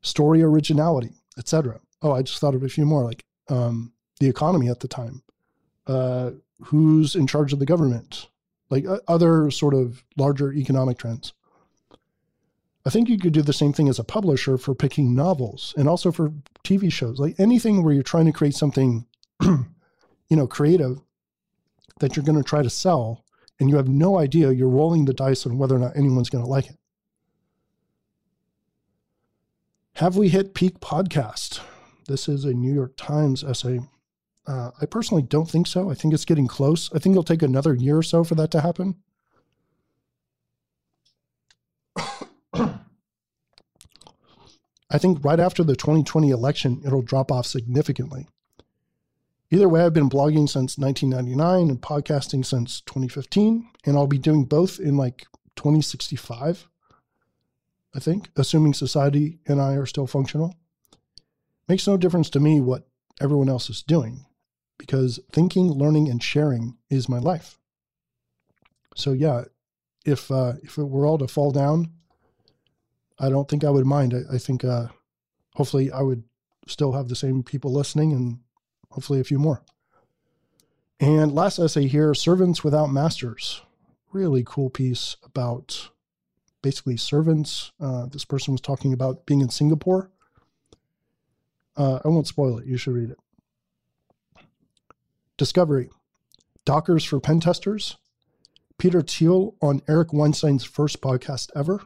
story 0.00 0.42
originality, 0.42 1.12
etc. 1.36 1.80
Oh, 2.02 2.12
I 2.12 2.22
just 2.22 2.38
thought 2.38 2.54
of 2.54 2.62
a 2.62 2.68
few 2.68 2.86
more 2.86 3.04
like 3.04 3.24
um, 3.48 3.92
the 4.20 4.28
economy 4.28 4.68
at 4.68 4.80
the 4.80 4.88
time, 4.88 5.22
uh, 5.86 6.30
who's 6.62 7.14
in 7.14 7.26
charge 7.26 7.52
of 7.52 7.58
the 7.58 7.66
government, 7.66 8.28
like 8.70 8.86
uh, 8.86 8.98
other 9.08 9.50
sort 9.50 9.74
of 9.74 10.04
larger 10.16 10.52
economic 10.52 10.98
trends. 10.98 11.32
I 12.86 12.90
think 12.90 13.08
you 13.08 13.18
could 13.18 13.32
do 13.32 13.42
the 13.42 13.52
same 13.52 13.72
thing 13.72 13.88
as 13.88 13.98
a 13.98 14.04
publisher 14.04 14.58
for 14.58 14.74
picking 14.74 15.14
novels 15.14 15.72
and 15.76 15.88
also 15.88 16.12
for 16.12 16.32
TV 16.64 16.92
shows, 16.92 17.18
like 17.18 17.34
anything 17.38 17.82
where 17.82 17.94
you're 17.94 18.02
trying 18.02 18.26
to 18.26 18.32
create 18.32 18.54
something, 18.54 19.06
you 19.42 19.66
know, 20.30 20.46
creative 20.46 21.00
that 22.00 22.14
you're 22.14 22.24
going 22.24 22.36
to 22.36 22.44
try 22.44 22.62
to 22.62 22.70
sell 22.70 23.24
and 23.58 23.70
you 23.70 23.76
have 23.76 23.88
no 23.88 24.18
idea, 24.18 24.50
you're 24.50 24.68
rolling 24.68 25.04
the 25.04 25.14
dice 25.14 25.46
on 25.46 25.56
whether 25.56 25.76
or 25.76 25.78
not 25.78 25.96
anyone's 25.96 26.28
going 26.28 26.44
to 26.44 26.50
like 26.50 26.66
it. 26.66 26.76
Have 29.94 30.16
we 30.16 30.28
hit 30.28 30.54
peak 30.54 30.80
podcast? 30.80 31.60
This 32.08 32.28
is 32.28 32.44
a 32.44 32.52
New 32.52 32.74
York 32.74 32.94
Times 32.96 33.44
essay. 33.44 33.80
Uh, 34.46 34.70
I 34.80 34.86
personally 34.86 35.22
don't 35.22 35.48
think 35.48 35.66
so. 35.66 35.90
I 35.90 35.94
think 35.94 36.12
it's 36.12 36.24
getting 36.24 36.46
close. 36.46 36.92
I 36.92 36.98
think 36.98 37.14
it'll 37.14 37.22
take 37.22 37.42
another 37.42 37.74
year 37.74 37.96
or 37.96 38.02
so 38.02 38.24
for 38.24 38.34
that 38.34 38.50
to 38.50 38.60
happen. 38.60 38.96
I 44.90 44.98
think 44.98 45.24
right 45.24 45.40
after 45.40 45.64
the 45.64 45.74
2020 45.74 46.30
election, 46.30 46.82
it'll 46.84 47.02
drop 47.02 47.32
off 47.32 47.46
significantly. 47.46 48.28
Either 49.50 49.68
way, 49.68 49.82
I've 49.82 49.94
been 49.94 50.10
blogging 50.10 50.48
since 50.48 50.78
1999 50.78 51.70
and 51.70 51.80
podcasting 51.80 52.44
since 52.44 52.80
2015, 52.82 53.68
and 53.86 53.96
I'll 53.96 54.06
be 54.06 54.18
doing 54.18 54.44
both 54.44 54.78
in 54.78 54.96
like 54.96 55.26
2065, 55.56 56.68
I 57.94 57.98
think, 57.98 58.28
assuming 58.36 58.74
society 58.74 59.38
and 59.46 59.60
I 59.60 59.74
are 59.74 59.86
still 59.86 60.06
functional. 60.06 60.54
makes 61.66 61.86
no 61.86 61.96
difference 61.96 62.30
to 62.30 62.40
me 62.40 62.60
what 62.60 62.86
everyone 63.20 63.48
else 63.48 63.70
is 63.70 63.82
doing 63.82 64.26
because 64.78 65.20
thinking, 65.32 65.70
learning, 65.70 66.08
and 66.08 66.22
sharing 66.22 66.76
is 66.90 67.08
my 67.08 67.18
life. 67.18 67.58
So 68.94 69.12
yeah, 69.12 69.44
if 70.04 70.30
uh, 70.30 70.54
if 70.62 70.78
it 70.78 70.84
were 70.84 71.06
all 71.06 71.18
to 71.18 71.28
fall 71.28 71.50
down, 71.50 71.90
I 73.18 73.28
don't 73.28 73.48
think 73.48 73.64
I 73.64 73.70
would 73.70 73.86
mind. 73.86 74.14
I, 74.14 74.34
I 74.34 74.38
think 74.38 74.64
uh, 74.64 74.88
hopefully 75.54 75.90
I 75.90 76.02
would 76.02 76.24
still 76.66 76.92
have 76.92 77.08
the 77.08 77.16
same 77.16 77.42
people 77.42 77.72
listening 77.72 78.12
and 78.12 78.40
hopefully 78.90 79.20
a 79.20 79.24
few 79.24 79.38
more. 79.38 79.62
And 81.00 81.32
last 81.32 81.58
essay 81.58 81.86
here 81.86 82.14
Servants 82.14 82.62
Without 82.62 82.86
Masters. 82.86 83.62
Really 84.12 84.44
cool 84.46 84.70
piece 84.70 85.16
about 85.24 85.90
basically 86.62 86.96
servants. 86.96 87.72
Uh, 87.80 88.06
this 88.06 88.24
person 88.24 88.52
was 88.52 88.60
talking 88.60 88.92
about 88.92 89.26
being 89.26 89.40
in 89.40 89.50
Singapore. 89.50 90.10
Uh, 91.76 91.98
I 92.04 92.08
won't 92.08 92.28
spoil 92.28 92.58
it. 92.58 92.66
You 92.66 92.76
should 92.76 92.94
read 92.94 93.10
it. 93.10 93.18
Discovery 95.36 95.90
Dockers 96.64 97.04
for 97.04 97.18
Pen 97.18 97.40
Testers. 97.40 97.96
Peter 98.78 99.02
Thiel 99.02 99.56
on 99.60 99.82
Eric 99.88 100.12
Weinstein's 100.12 100.62
first 100.62 101.00
podcast 101.00 101.50
ever. 101.56 101.82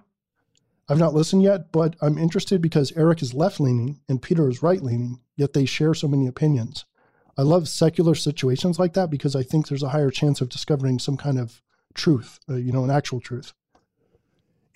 I've 0.87 0.99
not 0.99 1.15
listened 1.15 1.43
yet, 1.43 1.73
but 1.73 1.97
I'm 2.03 2.19
interested 2.19 2.61
because 2.61 2.93
Eric 2.93 3.23
is 3.23 3.33
left 3.33 3.59
leaning 3.59 4.01
and 4.07 4.21
Peter 4.21 4.51
is 4.51 4.63
right 4.63 4.83
leaning, 4.83 5.21
yet 5.35 5.55
they 5.55 5.65
share 5.65 5.95
so 5.95 6.09
many 6.09 6.27
opinions. 6.27 6.85
I 7.39 7.43
love 7.43 7.69
secular 7.69 8.15
situations 8.15 8.79
like 8.79 8.93
that 8.95 9.09
because 9.09 9.35
I 9.35 9.43
think 9.43 9.69
there's 9.69 9.83
a 9.83 9.91
higher 9.91 10.11
chance 10.11 10.43
of 10.43 10.51
discovering 10.51 10.99
some 10.99 11.17
kind 11.17 11.39
of 11.39 11.63
truth, 11.95 12.41
uh, 12.51 12.57
you 12.57 12.73
know, 12.73 12.85
an 12.85 12.91
actual 12.91 13.21
truth. 13.21 13.55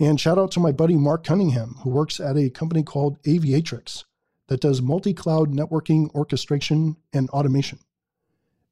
And 0.00 0.18
shout 0.18 0.38
out 0.38 0.50
to 0.52 0.60
my 0.60 0.72
buddy 0.72 0.96
Mark 0.96 1.24
Cunningham, 1.24 1.76
who 1.82 1.90
works 1.90 2.20
at 2.20 2.38
a 2.38 2.48
company 2.48 2.82
called 2.82 3.22
Aviatrix 3.24 4.04
that 4.48 4.62
does 4.62 4.80
multi 4.80 5.12
cloud 5.12 5.52
networking, 5.52 6.12
orchestration, 6.14 6.96
and 7.12 7.28
automation. 7.30 7.78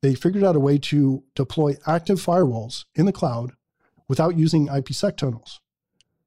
They 0.03 0.15
figured 0.15 0.45
out 0.45 0.57
a 0.57 0.61
way 0.61 0.79
to 0.79 1.23
deploy 1.35 1.77
active 1.87 2.19
firewalls 2.19 2.85
in 2.95 3.07
the 3.07 3.13
cloud 3.13 3.53
without 4.09 4.37
using 4.37 4.69
IPsec 4.69 5.17
tunnels. 5.17 5.61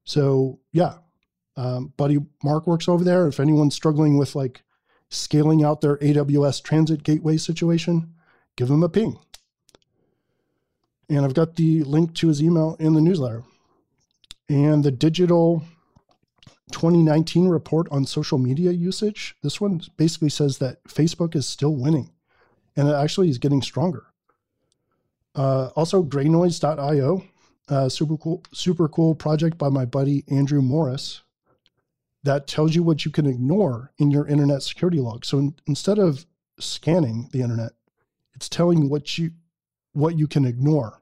So, 0.04 0.60
yeah, 0.72 0.94
um, 1.56 1.92
buddy 1.96 2.18
Mark 2.42 2.66
works 2.66 2.88
over 2.88 3.04
there. 3.04 3.26
If 3.26 3.40
anyone's 3.40 3.74
struggling 3.74 4.16
with 4.16 4.34
like 4.34 4.62
scaling 5.10 5.64
out 5.64 5.80
their 5.80 5.96
AWS 5.98 6.62
transit 6.62 7.02
gateway 7.02 7.36
situation, 7.36 8.14
give 8.56 8.70
him 8.70 8.82
a 8.82 8.88
ping. 8.88 9.18
And 11.08 11.24
I've 11.24 11.34
got 11.34 11.56
the 11.56 11.82
link 11.82 12.14
to 12.14 12.28
his 12.28 12.42
email 12.42 12.76
in 12.78 12.94
the 12.94 13.00
newsletter. 13.00 13.44
And 14.48 14.84
the 14.84 14.90
digital 14.90 15.64
2019 16.72 17.48
report 17.48 17.88
on 17.90 18.04
social 18.04 18.38
media 18.38 18.70
usage, 18.70 19.36
this 19.42 19.60
one 19.60 19.80
basically 19.96 20.30
says 20.30 20.58
that 20.58 20.82
Facebook 20.84 21.34
is 21.34 21.46
still 21.46 21.74
winning 21.74 22.10
and 22.76 22.88
it 22.88 22.94
actually 22.94 23.28
is 23.28 23.38
getting 23.38 23.62
stronger. 23.62 24.06
Uh, 25.34 25.68
also, 25.74 26.02
greynoise.io, 26.02 27.24
uh, 27.68 27.88
super 27.88 28.16
cool, 28.16 28.42
super 28.52 28.88
cool 28.88 29.14
project 29.14 29.58
by 29.58 29.68
my 29.68 29.84
buddy 29.84 30.24
Andrew 30.28 30.62
Morris 30.62 31.22
that 32.24 32.46
tells 32.46 32.74
you 32.74 32.82
what 32.82 33.04
you 33.04 33.10
can 33.10 33.26
ignore 33.26 33.92
in 33.98 34.10
your 34.10 34.26
internet 34.26 34.62
security 34.62 34.98
log. 34.98 35.24
So 35.24 35.38
in, 35.38 35.54
instead 35.66 35.98
of 35.98 36.26
scanning 36.58 37.28
the 37.32 37.42
internet, 37.42 37.72
it's 38.34 38.48
telling 38.48 38.88
what 38.88 39.18
you 39.18 39.30
what 39.92 40.18
you 40.18 40.26
can 40.26 40.44
ignore 40.44 41.00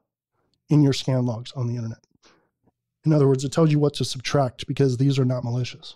in 0.69 0.83
your 0.83 0.93
scan 0.93 1.25
logs 1.25 1.51
on 1.53 1.67
the 1.67 1.75
internet. 1.75 2.05
In 3.05 3.11
other 3.11 3.27
words, 3.27 3.43
it 3.43 3.51
tells 3.51 3.71
you 3.71 3.79
what 3.79 3.95
to 3.95 4.05
subtract 4.05 4.67
because 4.67 4.97
these 4.97 5.17
are 5.17 5.25
not 5.25 5.43
malicious. 5.43 5.95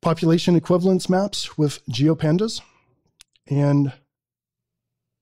Population 0.00 0.56
equivalence 0.56 1.08
maps 1.08 1.58
with 1.58 1.84
GeoPandas 1.86 2.62
and 3.48 3.92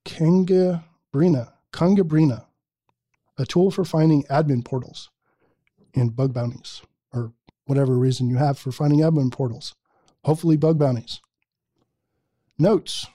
Kangabrina, 0.05 1.53
Kangabrina, 1.73 2.47
a 3.39 3.47
tool 3.47 3.71
for 3.71 3.85
finding 3.85 4.25
admin 4.25 4.65
portals 4.65 5.11
and 5.95 6.15
bug 6.15 6.33
bounties, 6.33 6.83
or 7.13 7.33
whatever 7.67 7.97
reason 7.97 8.29
you 8.29 8.37
have 8.37 8.59
for 8.59 8.73
finding 8.73 9.01
admin 9.01 9.33
portals. 9.33 9.75
Hopefully, 10.25 10.57
bug 10.57 10.79
bounties. 10.79 11.21
Notes. 12.59 13.07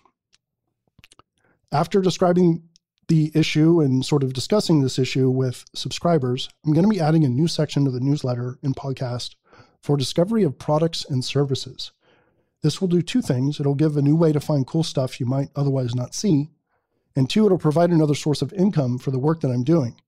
After 1.71 2.01
describing 2.01 2.63
the 3.07 3.31
issue 3.33 3.81
and 3.81 4.05
sort 4.05 4.23
of 4.23 4.33
discussing 4.33 4.81
this 4.81 4.99
issue 4.99 5.29
with 5.29 5.65
subscribers, 5.73 6.49
I'm 6.65 6.73
going 6.73 6.83
to 6.83 6.89
be 6.89 6.99
adding 7.01 7.25
a 7.25 7.29
new 7.29 7.47
section 7.47 7.85
to 7.85 7.91
the 7.91 7.99
newsletter 7.99 8.57
and 8.63 8.75
podcast 8.75 9.35
for 9.81 9.97
discovery 9.97 10.43
of 10.43 10.59
products 10.59 11.05
and 11.09 11.23
services. 11.23 11.91
This 12.61 12.81
will 12.81 12.87
do 12.87 13.01
two 13.01 13.21
things. 13.21 13.59
It'll 13.59 13.75
give 13.75 13.95
a 13.95 14.01
new 14.01 14.15
way 14.15 14.31
to 14.33 14.39
find 14.39 14.67
cool 14.67 14.83
stuff 14.83 15.19
you 15.19 15.25
might 15.25 15.49
otherwise 15.55 15.95
not 15.95 16.13
see. 16.13 16.49
And 17.15 17.29
two, 17.29 17.45
it'll 17.45 17.57
provide 17.57 17.89
another 17.89 18.15
source 18.15 18.41
of 18.41 18.53
income 18.53 18.97
for 18.97 19.11
the 19.11 19.19
work 19.19 19.41
that 19.41 19.51
I'm 19.51 19.63
doing. 19.63 19.99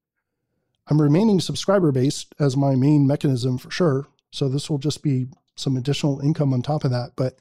I'm 0.87 1.01
remaining 1.01 1.39
subscriber 1.39 1.91
based 1.91 2.33
as 2.39 2.57
my 2.57 2.75
main 2.75 3.07
mechanism 3.07 3.57
for 3.57 3.71
sure. 3.71 4.07
So 4.31 4.49
this 4.49 4.69
will 4.69 4.77
just 4.77 5.03
be 5.03 5.27
some 5.55 5.77
additional 5.77 6.19
income 6.19 6.53
on 6.53 6.61
top 6.61 6.83
of 6.83 6.91
that. 6.91 7.11
But 7.15 7.37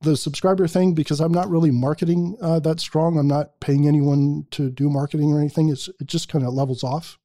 the 0.00 0.16
subscriber 0.16 0.66
thing, 0.66 0.94
because 0.94 1.20
I'm 1.20 1.32
not 1.32 1.50
really 1.50 1.70
marketing 1.70 2.36
uh, 2.40 2.60
that 2.60 2.80
strong, 2.80 3.18
I'm 3.18 3.28
not 3.28 3.60
paying 3.60 3.86
anyone 3.86 4.46
to 4.52 4.70
do 4.70 4.88
marketing 4.88 5.32
or 5.32 5.40
anything. 5.40 5.68
It's, 5.68 5.88
it 6.00 6.06
just 6.06 6.28
kind 6.28 6.44
of 6.44 6.54
levels 6.54 6.82
off. 6.82 7.18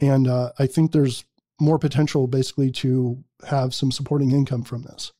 And 0.00 0.28
uh, 0.28 0.52
I 0.58 0.66
think 0.66 0.92
there's 0.92 1.24
more 1.60 1.78
potential 1.78 2.26
basically 2.26 2.70
to 2.72 3.22
have 3.48 3.74
some 3.74 3.92
supporting 3.92 4.32
income 4.32 4.62
from 4.62 4.82
this. 4.82 5.12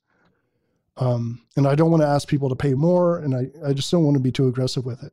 Um, 0.96 1.42
and 1.56 1.66
I 1.66 1.74
don't 1.74 1.90
want 1.90 2.02
to 2.02 2.08
ask 2.08 2.28
people 2.28 2.48
to 2.48 2.56
pay 2.56 2.74
more, 2.74 3.18
and 3.18 3.34
I, 3.34 3.50
I 3.66 3.72
just 3.72 3.90
don't 3.90 4.04
want 4.04 4.16
to 4.16 4.22
be 4.22 4.32
too 4.32 4.48
aggressive 4.48 4.84
with 4.84 5.02
it. 5.02 5.12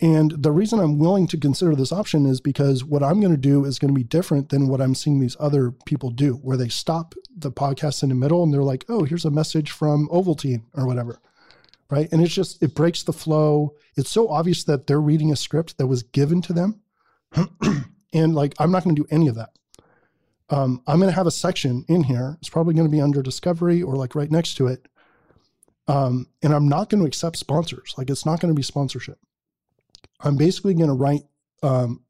And 0.00 0.30
the 0.30 0.52
reason 0.52 0.78
I'm 0.78 0.98
willing 0.98 1.26
to 1.28 1.36
consider 1.36 1.74
this 1.74 1.92
option 1.92 2.24
is 2.24 2.40
because 2.40 2.84
what 2.84 3.02
I'm 3.02 3.20
going 3.20 3.32
to 3.32 3.36
do 3.36 3.64
is 3.64 3.80
going 3.80 3.92
to 3.92 3.98
be 3.98 4.04
different 4.04 4.48
than 4.48 4.68
what 4.68 4.80
I'm 4.80 4.94
seeing 4.94 5.18
these 5.18 5.36
other 5.40 5.72
people 5.72 6.10
do, 6.10 6.34
where 6.34 6.56
they 6.56 6.68
stop 6.68 7.14
the 7.36 7.50
podcast 7.50 8.04
in 8.04 8.08
the 8.10 8.14
middle 8.14 8.44
and 8.44 8.54
they're 8.54 8.62
like, 8.62 8.84
oh, 8.88 9.02
here's 9.02 9.24
a 9.24 9.30
message 9.30 9.72
from 9.72 10.08
Ovaltine 10.08 10.62
or 10.74 10.86
whatever. 10.86 11.20
Right. 11.90 12.08
And 12.12 12.22
it's 12.22 12.34
just, 12.34 12.62
it 12.62 12.74
breaks 12.74 13.02
the 13.02 13.12
flow. 13.12 13.74
It's 13.96 14.10
so 14.10 14.28
obvious 14.28 14.62
that 14.64 14.86
they're 14.86 15.00
reading 15.00 15.32
a 15.32 15.36
script 15.36 15.78
that 15.78 15.86
was 15.86 16.02
given 16.02 16.42
to 16.42 16.52
them. 16.52 16.80
and 18.12 18.34
like, 18.34 18.54
I'm 18.60 18.70
not 18.70 18.84
going 18.84 18.94
to 18.94 19.02
do 19.02 19.08
any 19.10 19.26
of 19.26 19.34
that 19.34 19.50
um, 20.50 20.82
I'm 20.86 20.98
going 20.98 21.10
to 21.10 21.16
have 21.16 21.26
a 21.26 21.32
section 21.32 21.84
in 21.88 22.04
here. 22.04 22.36
It's 22.40 22.48
probably 22.48 22.74
going 22.74 22.86
to 22.86 22.92
be 22.92 23.00
under 23.00 23.22
discovery 23.22 23.82
or 23.82 23.96
like 23.96 24.14
right 24.14 24.30
next 24.30 24.54
to 24.54 24.66
it. 24.66 24.88
Um, 25.86 26.26
and 26.42 26.54
I'm 26.54 26.68
not 26.68 26.90
going 26.90 27.00
to 27.00 27.06
accept 27.06 27.36
sponsors. 27.36 27.94
Like 27.96 28.10
it's 28.10 28.26
not 28.26 28.40
going 28.40 28.52
to 28.52 28.56
be 28.56 28.62
sponsorship. 28.62 29.18
I'm 30.20 30.36
basically 30.36 30.74
going 30.74 30.88
to 30.88 30.94
write, 30.94 31.22
um, 31.62 32.04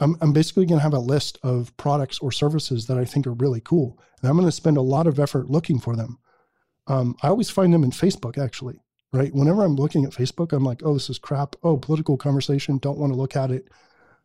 I'm, 0.00 0.16
I'm 0.20 0.32
basically 0.32 0.66
going 0.66 0.78
to 0.78 0.82
have 0.82 0.94
a 0.94 0.98
list 0.98 1.38
of 1.42 1.76
products 1.76 2.18
or 2.20 2.32
services 2.32 2.86
that 2.86 2.98
I 2.98 3.04
think 3.04 3.26
are 3.26 3.32
really 3.32 3.60
cool. 3.60 3.98
And 4.20 4.30
I'm 4.30 4.36
going 4.36 4.48
to 4.48 4.52
spend 4.52 4.76
a 4.76 4.82
lot 4.82 5.06
of 5.06 5.18
effort 5.18 5.50
looking 5.50 5.78
for 5.78 5.96
them. 5.96 6.18
Um, 6.86 7.16
I 7.22 7.28
always 7.28 7.50
find 7.50 7.72
them 7.74 7.84
in 7.84 7.90
Facebook, 7.90 8.38
actually, 8.38 8.80
right? 9.12 9.34
Whenever 9.34 9.62
I'm 9.62 9.76
looking 9.76 10.04
at 10.04 10.12
Facebook, 10.12 10.52
I'm 10.52 10.64
like, 10.64 10.82
oh, 10.84 10.94
this 10.94 11.10
is 11.10 11.18
crap. 11.18 11.56
Oh, 11.62 11.76
political 11.76 12.16
conversation. 12.16 12.78
Don't 12.78 12.98
want 12.98 13.12
to 13.12 13.18
look 13.18 13.36
at 13.36 13.50
it. 13.50 13.68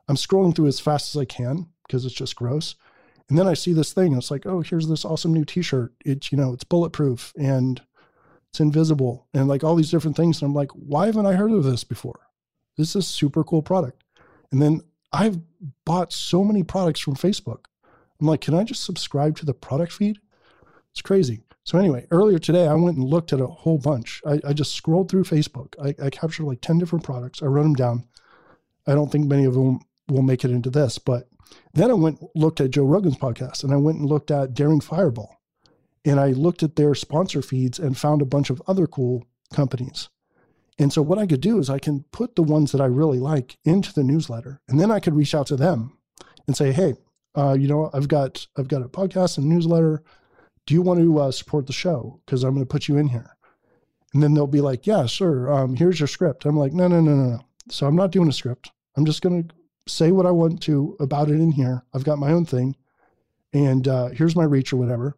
I'm 0.08 0.16
scrolling 0.16 0.56
through 0.56 0.68
as 0.68 0.80
fast 0.80 1.14
as 1.14 1.20
I 1.20 1.26
can 1.26 1.68
because 1.86 2.06
it's 2.06 2.16
just 2.16 2.36
gross. 2.36 2.76
And 3.30 3.38
then 3.38 3.48
I 3.48 3.54
see 3.54 3.74
this 3.74 3.94
thing, 3.94 4.16
it's 4.16 4.32
like, 4.32 4.46
oh, 4.46 4.62
here's 4.62 4.88
this 4.88 5.06
awesome 5.06 5.34
new 5.34 5.46
T-shirt. 5.46 5.94
It's 6.06 6.32
you 6.32 6.38
know, 6.38 6.54
it's 6.54 6.64
bulletproof 6.64 7.34
and 7.38 7.82
it's 8.50 8.60
invisible, 8.60 9.28
and 9.34 9.48
like 9.48 9.64
all 9.64 9.76
these 9.76 9.90
different 9.90 10.18
things. 10.18 10.42
And 10.42 10.50
I'm 10.50 10.54
like, 10.54 10.72
why 10.72 11.08
haven't 11.08 11.26
I 11.26 11.34
heard 11.34 11.52
of 11.52 11.64
this 11.64 11.84
before? 11.84 12.20
This 12.78 12.90
is 12.90 12.96
a 12.96 13.02
super 13.02 13.44
cool 13.44 13.62
product. 13.62 14.04
And 14.52 14.62
then 14.62 14.82
I've 15.12 15.40
bought 15.86 16.14
so 16.14 16.44
many 16.44 16.64
products 16.64 17.00
from 17.00 17.16
Facebook. 17.16 17.66
I'm 18.20 18.28
like, 18.28 18.42
can 18.42 18.54
I 18.54 18.64
just 18.64 18.84
subscribe 18.84 19.36
to 19.38 19.46
the 19.46 19.54
product 19.54 19.94
feed? 19.94 20.20
It's 20.92 21.02
crazy. 21.02 21.42
So 21.64 21.78
anyway, 21.78 22.08
earlier 22.12 22.40
today, 22.40 22.68
I 22.68 22.74
went 22.74 22.98
and 22.98 23.06
looked 23.06 23.32
at 23.32 23.40
a 23.40 23.48
whole 23.48 23.78
bunch. 23.78 24.22
I, 24.26 24.40
I 24.46 24.54
just 24.54 24.76
scrolled 24.76 25.10
through 25.10 25.24
Facebook. 25.24 25.74
I, 25.82 26.06
I 26.06 26.10
captured 26.10 26.46
like 26.46 26.62
10 26.62 26.78
different 26.78 27.06
products. 27.06 27.42
I 27.42 27.46
wrote 27.46 27.64
them 27.64 27.74
down. 27.74 28.06
I 28.86 28.94
don't 28.94 29.12
think 29.12 29.28
many 29.28 29.46
of 29.46 29.54
them 29.54 29.80
will 30.08 30.22
make 30.22 30.44
it 30.44 30.52
into 30.52 30.70
this, 30.70 30.98
but 30.98 31.30
then 31.74 31.92
I 31.92 31.94
went 31.94 32.22
looked 32.36 32.62
at 32.62 32.72
Joe 32.72 32.86
Rogan's 32.86 33.18
podcast 33.18 33.64
and 33.64 33.74
I 33.74 33.78
went 33.78 34.00
and 34.00 34.08
looked 34.08 34.32
at 34.32 34.54
Daring 34.54 34.82
Fireball. 34.82 35.38
And 36.06 36.20
I 36.20 36.32
looked 36.32 36.64
at 36.64 36.76
their 36.76 36.96
sponsor 36.96 37.42
feeds 37.42 37.80
and 37.80 37.98
found 37.98 38.22
a 38.22 38.26
bunch 38.26 38.50
of 38.50 38.62
other 38.68 38.88
cool 38.88 39.26
companies. 39.54 40.10
And 40.78 40.92
so 40.92 41.02
what 41.02 41.20
I 41.20 41.28
could 41.28 41.42
do 41.42 41.60
is 41.60 41.70
I 41.70 41.80
can 41.80 42.04
put 42.12 42.36
the 42.36 42.44
ones 42.44 42.72
that 42.72 42.82
I 42.82 42.86
really 42.86 43.20
like 43.20 43.58
into 43.64 43.94
the 43.94 44.04
newsletter, 44.04 44.60
and 44.68 44.80
then 44.80 44.92
I 44.92 45.00
could 45.00 45.16
reach 45.16 45.36
out 45.36 45.48
to 45.48 45.56
them 45.56 45.98
and 46.48 46.58
say, 46.58 46.72
"Hey, 46.72 46.96
uh, 47.36 47.54
you 47.54 47.68
know, 47.68 47.90
I've 47.94 48.08
got 48.08 48.48
I've 48.58 48.68
got 48.68 48.82
a 48.82 48.90
podcast 48.90 49.38
and 49.38 49.48
newsletter. 49.48 50.04
Do 50.66 50.74
you 50.74 50.82
want 50.82 51.00
to 51.00 51.20
uh, 51.20 51.32
support 51.32 51.68
the 51.68 51.74
show? 51.74 52.20
Because 52.26 52.44
I'm 52.44 52.56
going 52.56 52.66
to 52.66 52.72
put 52.72 52.88
you 52.88 52.98
in 52.98 53.08
here." 53.08 53.38
And 54.14 54.22
then 54.22 54.34
they'll 54.34 54.48
be 54.48 54.62
like, 54.62 54.88
"Yeah, 54.88 55.06
sure. 55.06 55.54
Um, 55.54 55.76
here's 55.76 56.00
your 56.00 56.08
script." 56.08 56.46
I'm 56.46 56.58
like, 56.58 56.74
"No, 56.74 56.88
no, 56.88 57.02
no, 57.02 57.16
no, 57.16 57.30
no." 57.30 57.40
So 57.70 57.86
I'm 57.86 57.96
not 57.96 58.12
doing 58.12 58.28
a 58.30 58.34
script. 58.34 58.72
I'm 58.98 59.06
just 59.06 59.22
going 59.22 59.48
to 59.48 59.56
say 59.88 60.12
what 60.12 60.26
I 60.26 60.32
want 60.32 60.62
to 60.64 60.96
about 61.00 61.30
it 61.30 61.36
in 61.36 61.52
here. 61.52 61.84
I've 61.94 62.04
got 62.04 62.20
my 62.20 62.32
own 62.32 62.46
thing, 62.46 62.76
and 63.52 63.88
uh, 63.88 64.08
here's 64.10 64.36
my 64.36 64.44
reach 64.44 64.74
or 64.74 64.78
whatever. 64.78 65.18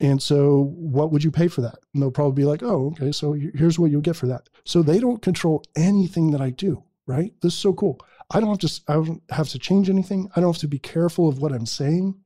And 0.00 0.22
so, 0.22 0.72
what 0.74 1.12
would 1.12 1.22
you 1.22 1.30
pay 1.30 1.48
for 1.48 1.60
that? 1.62 1.76
And 1.92 2.02
they'll 2.02 2.10
probably 2.10 2.42
be 2.42 2.46
like, 2.46 2.62
oh, 2.62 2.88
okay, 2.92 3.12
so 3.12 3.32
here's 3.32 3.78
what 3.78 3.90
you'll 3.90 4.00
get 4.00 4.16
for 4.16 4.26
that. 4.26 4.48
So, 4.64 4.82
they 4.82 4.98
don't 4.98 5.22
control 5.22 5.62
anything 5.76 6.32
that 6.32 6.40
I 6.40 6.50
do, 6.50 6.82
right? 7.06 7.32
This 7.40 7.54
is 7.54 7.58
so 7.58 7.72
cool. 7.72 8.00
I 8.30 8.40
don't 8.40 8.50
have 8.50 8.58
to, 8.58 8.80
I 8.88 8.94
don't 8.94 9.22
have 9.30 9.48
to 9.50 9.58
change 9.58 9.88
anything. 9.88 10.30
I 10.34 10.40
don't 10.40 10.52
have 10.52 10.60
to 10.60 10.68
be 10.68 10.78
careful 10.78 11.28
of 11.28 11.38
what 11.38 11.52
I'm 11.52 11.66
saying. 11.66 12.16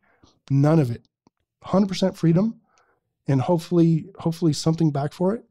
None 0.50 0.78
of 0.78 0.90
it. 0.90 1.06
100% 1.64 2.16
freedom 2.16 2.60
and 3.26 3.40
hopefully, 3.40 4.06
hopefully 4.18 4.52
something 4.52 4.90
back 4.90 5.12
for 5.12 5.34
it. 5.34 5.44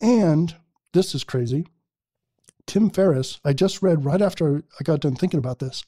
And 0.00 0.54
this 0.92 1.14
is 1.14 1.22
crazy. 1.22 1.66
Tim 2.66 2.90
Ferriss, 2.90 3.40
I 3.44 3.52
just 3.52 3.82
read 3.82 4.04
right 4.04 4.22
after 4.22 4.62
I 4.80 4.84
got 4.84 5.00
done 5.00 5.16
thinking 5.16 5.38
about 5.38 5.58
this. 5.58 5.84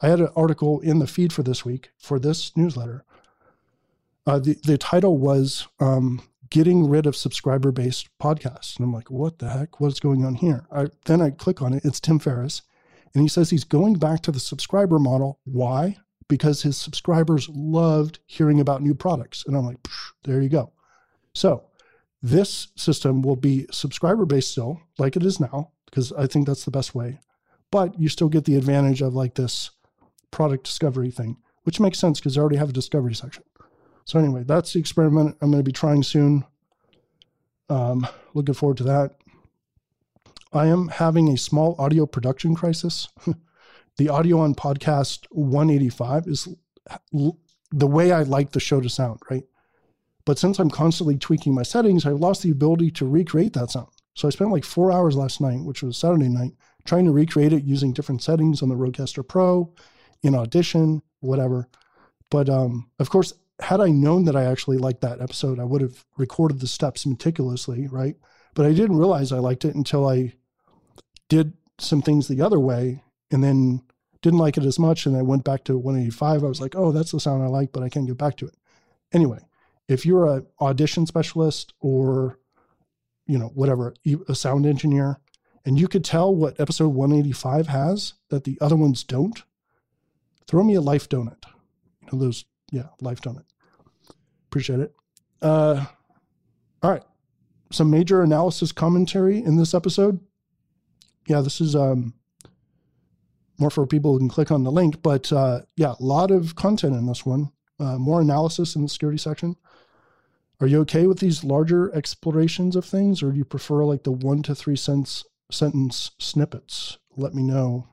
I 0.00 0.08
had 0.08 0.20
an 0.20 0.28
article 0.36 0.80
in 0.80 0.98
the 0.98 1.06
feed 1.06 1.32
for 1.32 1.42
this 1.42 1.64
week 1.64 1.90
for 1.98 2.18
this 2.18 2.56
newsletter. 2.56 3.04
Uh, 4.26 4.38
the, 4.38 4.56
the 4.64 4.76
title 4.76 5.18
was 5.18 5.68
um, 5.80 6.20
Getting 6.50 6.88
Rid 6.88 7.06
of 7.06 7.16
Subscriber 7.16 7.72
Based 7.72 8.08
Podcasts. 8.20 8.76
And 8.76 8.84
I'm 8.84 8.92
like, 8.92 9.10
what 9.10 9.38
the 9.38 9.50
heck? 9.50 9.80
What's 9.80 10.00
going 10.00 10.24
on 10.24 10.34
here? 10.34 10.66
I, 10.70 10.86
then 11.06 11.20
I 11.20 11.30
click 11.30 11.62
on 11.62 11.72
it. 11.72 11.84
It's 11.84 12.00
Tim 12.00 12.18
Ferriss. 12.18 12.62
And 13.14 13.22
he 13.22 13.28
says 13.28 13.50
he's 13.50 13.64
going 13.64 13.94
back 13.94 14.20
to 14.22 14.32
the 14.32 14.40
subscriber 14.40 14.98
model. 14.98 15.38
Why? 15.44 15.96
Because 16.28 16.62
his 16.62 16.76
subscribers 16.76 17.48
loved 17.48 18.18
hearing 18.26 18.60
about 18.60 18.82
new 18.82 18.94
products. 18.94 19.44
And 19.46 19.56
I'm 19.56 19.64
like, 19.64 19.78
there 20.24 20.42
you 20.42 20.48
go. 20.48 20.72
So 21.34 21.64
this 22.22 22.68
system 22.76 23.22
will 23.22 23.36
be 23.36 23.66
subscriber 23.70 24.26
based 24.26 24.50
still, 24.50 24.80
like 24.98 25.16
it 25.16 25.22
is 25.22 25.38
now, 25.38 25.70
because 25.86 26.12
I 26.12 26.26
think 26.26 26.46
that's 26.46 26.64
the 26.64 26.70
best 26.70 26.94
way. 26.94 27.20
But 27.70 27.98
you 27.98 28.08
still 28.08 28.28
get 28.28 28.44
the 28.44 28.56
advantage 28.56 29.02
of 29.02 29.14
like 29.14 29.34
this 29.34 29.70
product 30.30 30.64
discovery 30.64 31.10
thing, 31.10 31.36
which 31.64 31.80
makes 31.80 31.98
sense 31.98 32.20
because 32.20 32.36
I 32.36 32.40
already 32.40 32.56
have 32.56 32.70
a 32.70 32.74
discovery 32.74 33.14
section. 33.14 33.42
So 34.04 34.18
anyway, 34.18 34.44
that's 34.44 34.72
the 34.72 34.78
experiment 34.78 35.36
I'm 35.40 35.50
going 35.50 35.62
to 35.62 35.68
be 35.68 35.72
trying 35.72 36.02
soon. 36.02 36.44
Um, 37.68 38.06
looking 38.34 38.54
forward 38.54 38.76
to 38.78 38.84
that. 38.84 39.16
I 40.52 40.66
am 40.66 40.88
having 40.88 41.28
a 41.28 41.36
small 41.36 41.74
audio 41.78 42.06
production 42.06 42.54
crisis. 42.54 43.08
the 43.96 44.08
audio 44.08 44.40
on 44.40 44.54
podcast 44.54 45.26
185 45.30 46.28
is 46.28 46.48
the 47.72 47.86
way 47.86 48.12
I 48.12 48.22
like 48.22 48.52
the 48.52 48.60
show 48.60 48.80
to 48.80 48.88
sound, 48.88 49.20
right? 49.28 49.44
But 50.24 50.38
since 50.38 50.58
I'm 50.58 50.70
constantly 50.70 51.18
tweaking 51.18 51.54
my 51.54 51.62
settings, 51.62 52.06
I've 52.06 52.20
lost 52.20 52.42
the 52.42 52.50
ability 52.50 52.90
to 52.92 53.06
recreate 53.06 53.54
that 53.54 53.70
sound. 53.70 53.88
So 54.16 54.26
I 54.26 54.30
spent 54.30 54.50
like 54.50 54.64
four 54.64 54.90
hours 54.90 55.14
last 55.14 55.42
night, 55.42 55.60
which 55.60 55.82
was 55.82 55.98
Saturday 55.98 56.30
night, 56.30 56.52
trying 56.86 57.04
to 57.04 57.12
recreate 57.12 57.52
it 57.52 57.64
using 57.64 57.92
different 57.92 58.22
settings 58.22 58.62
on 58.62 58.70
the 58.70 58.74
Rodecaster 58.74 59.26
Pro, 59.26 59.72
in 60.22 60.34
Audition, 60.34 61.02
whatever. 61.20 61.68
But 62.30 62.48
um, 62.48 62.90
of 62.98 63.10
course, 63.10 63.34
had 63.60 63.80
I 63.80 63.88
known 63.88 64.24
that 64.24 64.34
I 64.34 64.44
actually 64.44 64.78
liked 64.78 65.02
that 65.02 65.20
episode, 65.20 65.60
I 65.60 65.64
would 65.64 65.82
have 65.82 66.04
recorded 66.16 66.60
the 66.60 66.66
steps 66.66 67.04
meticulously, 67.04 67.88
right? 67.88 68.16
But 68.54 68.64
I 68.64 68.72
didn't 68.72 68.96
realize 68.96 69.32
I 69.32 69.38
liked 69.38 69.66
it 69.66 69.74
until 69.74 70.08
I 70.08 70.32
did 71.28 71.52
some 71.78 72.00
things 72.00 72.26
the 72.26 72.40
other 72.40 72.58
way 72.58 73.04
and 73.30 73.44
then 73.44 73.82
didn't 74.22 74.38
like 74.38 74.56
it 74.56 74.64
as 74.64 74.78
much. 74.78 75.04
And 75.04 75.14
I 75.14 75.22
went 75.22 75.44
back 75.44 75.64
to 75.64 75.76
185. 75.76 76.42
I 76.42 76.46
was 76.46 76.60
like, 76.60 76.74
oh, 76.74 76.90
that's 76.90 77.12
the 77.12 77.20
sound 77.20 77.42
I 77.42 77.48
like, 77.48 77.70
but 77.72 77.82
I 77.82 77.90
can't 77.90 78.06
get 78.06 78.16
back 78.16 78.38
to 78.38 78.46
it. 78.46 78.54
Anyway, 79.12 79.40
if 79.88 80.06
you're 80.06 80.26
an 80.26 80.46
audition 80.60 81.04
specialist 81.04 81.74
or, 81.80 82.38
you 83.26 83.38
know, 83.38 83.48
whatever, 83.48 83.94
a 84.28 84.34
sound 84.34 84.66
engineer, 84.66 85.20
and 85.64 85.78
you 85.78 85.88
could 85.88 86.04
tell 86.04 86.34
what 86.34 86.60
episode 86.60 86.88
185 86.88 87.66
has 87.68 88.14
that 88.28 88.44
the 88.44 88.56
other 88.60 88.76
ones 88.76 89.02
don't, 89.02 89.42
throw 90.46 90.62
me 90.62 90.74
a 90.74 90.80
life 90.80 91.08
donut. 91.08 91.44
You 92.02 92.08
know, 92.12 92.18
those, 92.18 92.44
yeah, 92.70 92.86
life 93.00 93.20
donut. 93.20 93.44
Appreciate 94.48 94.80
it. 94.80 94.94
Uh, 95.42 95.84
all 96.82 96.90
right. 96.90 97.02
Some 97.72 97.90
major 97.90 98.22
analysis 98.22 98.70
commentary 98.70 99.38
in 99.38 99.56
this 99.56 99.74
episode. 99.74 100.20
Yeah, 101.26 101.40
this 101.40 101.60
is 101.60 101.74
um, 101.74 102.14
more 103.58 103.70
for 103.70 103.86
people 103.86 104.12
who 104.12 104.18
can 104.18 104.28
click 104.28 104.52
on 104.52 104.62
the 104.62 104.70
link, 104.70 105.02
but 105.02 105.32
uh, 105.32 105.62
yeah, 105.76 105.94
a 105.98 106.02
lot 106.02 106.30
of 106.30 106.54
content 106.54 106.94
in 106.94 107.06
this 107.06 107.26
one. 107.26 107.50
Uh, 107.78 107.98
more 107.98 108.20
analysis 108.20 108.76
in 108.76 108.82
the 108.82 108.88
security 108.88 109.18
section. 109.18 109.56
Are 110.58 110.66
you 110.66 110.80
okay 110.80 111.06
with 111.06 111.18
these 111.18 111.44
larger 111.44 111.94
explorations 111.94 112.76
of 112.76 112.84
things, 112.84 113.22
or 113.22 113.30
do 113.30 113.36
you 113.36 113.44
prefer 113.44 113.84
like 113.84 114.04
the 114.04 114.12
one 114.12 114.42
to 114.44 114.54
three 114.54 114.76
cents 114.76 115.24
sentence 115.50 116.12
snippets? 116.18 116.98
Let 117.16 117.34
me 117.34 117.42
know. 117.42 117.88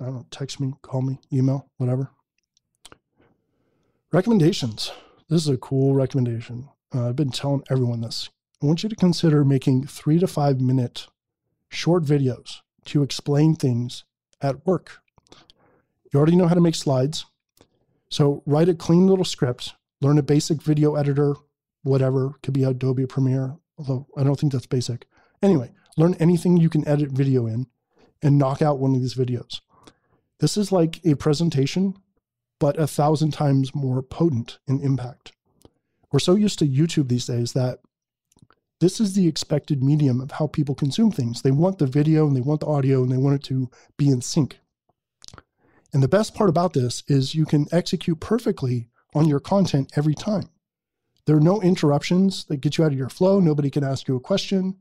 I 0.00 0.06
don't 0.06 0.14
know, 0.14 0.26
text 0.30 0.58
me, 0.58 0.72
call 0.82 1.02
me, 1.02 1.20
email, 1.32 1.68
whatever. 1.76 2.10
Recommendations. 4.10 4.90
This 5.28 5.42
is 5.42 5.48
a 5.48 5.58
cool 5.58 5.94
recommendation. 5.94 6.68
Uh, 6.94 7.08
I've 7.08 7.16
been 7.16 7.30
telling 7.30 7.62
everyone 7.70 8.00
this. 8.00 8.30
I 8.62 8.66
want 8.66 8.82
you 8.82 8.88
to 8.88 8.96
consider 8.96 9.44
making 9.44 9.86
three 9.86 10.18
to 10.18 10.26
five 10.26 10.60
minute 10.60 11.08
short 11.68 12.04
videos 12.04 12.60
to 12.86 13.02
explain 13.02 13.54
things 13.54 14.04
at 14.40 14.66
work. 14.66 15.00
You 16.12 16.18
already 16.18 16.36
know 16.36 16.48
how 16.48 16.54
to 16.54 16.60
make 16.60 16.74
slides. 16.74 17.26
So 18.10 18.42
write 18.44 18.68
a 18.68 18.74
clean 18.74 19.06
little 19.06 19.24
script, 19.24 19.74
learn 20.02 20.18
a 20.18 20.22
basic 20.22 20.60
video 20.60 20.96
editor, 20.96 21.34
whatever, 21.82 22.34
could 22.42 22.54
be 22.54 22.64
Adobe 22.64 23.06
Premiere, 23.06 23.56
although 23.78 24.06
I 24.16 24.24
don't 24.24 24.38
think 24.38 24.52
that's 24.52 24.66
basic. 24.66 25.06
Anyway, 25.42 25.70
learn 25.96 26.14
anything 26.14 26.56
you 26.56 26.68
can 26.68 26.86
edit 26.86 27.10
video 27.10 27.46
in 27.46 27.66
and 28.20 28.38
knock 28.38 28.60
out 28.60 28.78
one 28.78 28.94
of 28.94 29.00
these 29.00 29.14
videos. 29.14 29.60
This 30.40 30.56
is 30.56 30.72
like 30.72 31.00
a 31.04 31.14
presentation, 31.14 31.94
but 32.58 32.78
a 32.78 32.86
thousand 32.86 33.30
times 33.30 33.74
more 33.74 34.02
potent 34.02 34.58
in 34.66 34.80
impact. 34.80 35.32
We're 36.10 36.18
so 36.18 36.34
used 36.34 36.58
to 36.58 36.68
YouTube 36.68 37.08
these 37.08 37.26
days 37.26 37.52
that 37.52 37.78
this 38.80 39.00
is 39.00 39.14
the 39.14 39.28
expected 39.28 39.82
medium 39.82 40.20
of 40.20 40.32
how 40.32 40.48
people 40.48 40.74
consume 40.74 41.12
things. 41.12 41.42
They 41.42 41.52
want 41.52 41.78
the 41.78 41.86
video 41.86 42.26
and 42.26 42.36
they 42.36 42.40
want 42.40 42.60
the 42.60 42.66
audio 42.66 43.02
and 43.02 43.12
they 43.12 43.16
want 43.16 43.36
it 43.36 43.44
to 43.44 43.70
be 43.96 44.08
in 44.08 44.20
sync. 44.20 44.58
And 45.92 46.02
the 46.02 46.08
best 46.08 46.34
part 46.34 46.50
about 46.50 46.72
this 46.72 47.04
is 47.06 47.34
you 47.34 47.46
can 47.46 47.66
execute 47.70 48.18
perfectly 48.18 48.88
on 49.14 49.28
your 49.28 49.40
content 49.40 49.92
every 49.96 50.14
time. 50.14 50.48
There 51.26 51.36
are 51.36 51.40
no 51.40 51.60
interruptions 51.62 52.44
that 52.46 52.58
get 52.58 52.78
you 52.78 52.84
out 52.84 52.92
of 52.92 52.98
your 52.98 53.08
flow. 53.08 53.38
Nobody 53.38 53.70
can 53.70 53.84
ask 53.84 54.08
you 54.08 54.16
a 54.16 54.20
question. 54.20 54.76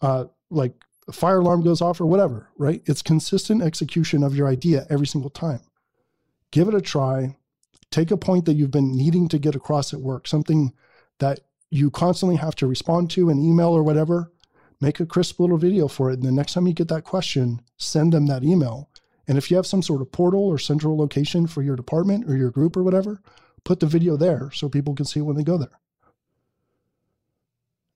Uh, 0.00 0.26
like 0.50 0.74
a 1.08 1.12
fire 1.12 1.40
alarm 1.40 1.62
goes 1.62 1.80
off 1.80 2.00
or 2.00 2.06
whatever, 2.06 2.50
right? 2.58 2.82
It's 2.84 3.02
consistent 3.02 3.62
execution 3.62 4.22
of 4.22 4.36
your 4.36 4.46
idea 4.46 4.86
every 4.90 5.06
single 5.06 5.30
time. 5.30 5.60
Give 6.50 6.68
it 6.68 6.74
a 6.74 6.80
try. 6.80 7.36
Take 7.90 8.10
a 8.10 8.16
point 8.16 8.44
that 8.44 8.54
you've 8.54 8.70
been 8.70 8.94
needing 8.94 9.28
to 9.28 9.38
get 9.38 9.54
across 9.54 9.94
at 9.94 10.00
work, 10.00 10.28
something 10.28 10.72
that 11.18 11.40
you 11.70 11.90
constantly 11.90 12.36
have 12.36 12.54
to 12.56 12.66
respond 12.66 13.10
to 13.10 13.30
an 13.30 13.42
email 13.42 13.68
or 13.68 13.82
whatever. 13.82 14.32
Make 14.80 15.00
a 15.00 15.06
crisp 15.06 15.40
little 15.40 15.56
video 15.56 15.88
for 15.88 16.10
it. 16.10 16.14
And 16.14 16.22
the 16.22 16.32
next 16.32 16.52
time 16.52 16.66
you 16.66 16.72
get 16.72 16.88
that 16.88 17.04
question, 17.04 17.60
send 17.78 18.12
them 18.12 18.26
that 18.26 18.44
email. 18.44 18.90
And 19.28 19.36
if 19.36 19.50
you 19.50 19.56
have 19.58 19.66
some 19.66 19.82
sort 19.82 20.00
of 20.00 20.10
portal 20.10 20.44
or 20.44 20.58
central 20.58 20.96
location 20.96 21.46
for 21.46 21.62
your 21.62 21.76
department 21.76 22.28
or 22.28 22.36
your 22.36 22.50
group 22.50 22.76
or 22.76 22.82
whatever, 22.82 23.20
put 23.62 23.78
the 23.78 23.86
video 23.86 24.16
there 24.16 24.50
so 24.52 24.68
people 24.68 24.94
can 24.94 25.04
see 25.04 25.20
when 25.20 25.36
they 25.36 25.44
go 25.44 25.58
there. 25.58 25.78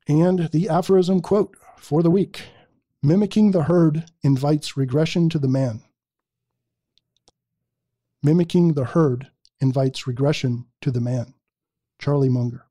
And 0.07 0.51
the 0.53 0.68
aphorism 0.68 1.21
quote 1.21 1.57
for 1.79 2.03
the 2.03 2.11
week 2.11 2.42
Mimicking 3.03 3.51
the 3.51 3.64
herd 3.64 4.05
invites 4.23 4.77
regression 4.77 5.29
to 5.31 5.38
the 5.38 5.49
man. 5.49 5.83
Mimicking 8.23 8.75
the 8.75 8.85
herd 8.85 9.29
invites 9.61 10.07
regression 10.07 10.66
to 10.83 10.92
the 10.92 11.01
man. 11.01 11.35
Charlie 11.99 12.29
Munger. 12.29 12.66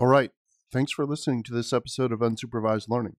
All 0.00 0.06
right. 0.06 0.30
Thanks 0.70 0.92
for 0.92 1.04
listening 1.04 1.42
to 1.42 1.52
this 1.52 1.72
episode 1.72 2.12
of 2.12 2.20
Unsupervised 2.20 2.88
Learning. 2.88 3.16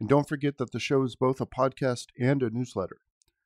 And 0.00 0.08
don't 0.08 0.26
forget 0.26 0.56
that 0.56 0.72
the 0.72 0.80
show 0.80 1.02
is 1.02 1.14
both 1.14 1.42
a 1.42 1.46
podcast 1.46 2.06
and 2.18 2.42
a 2.42 2.48
newsletter. 2.48 3.02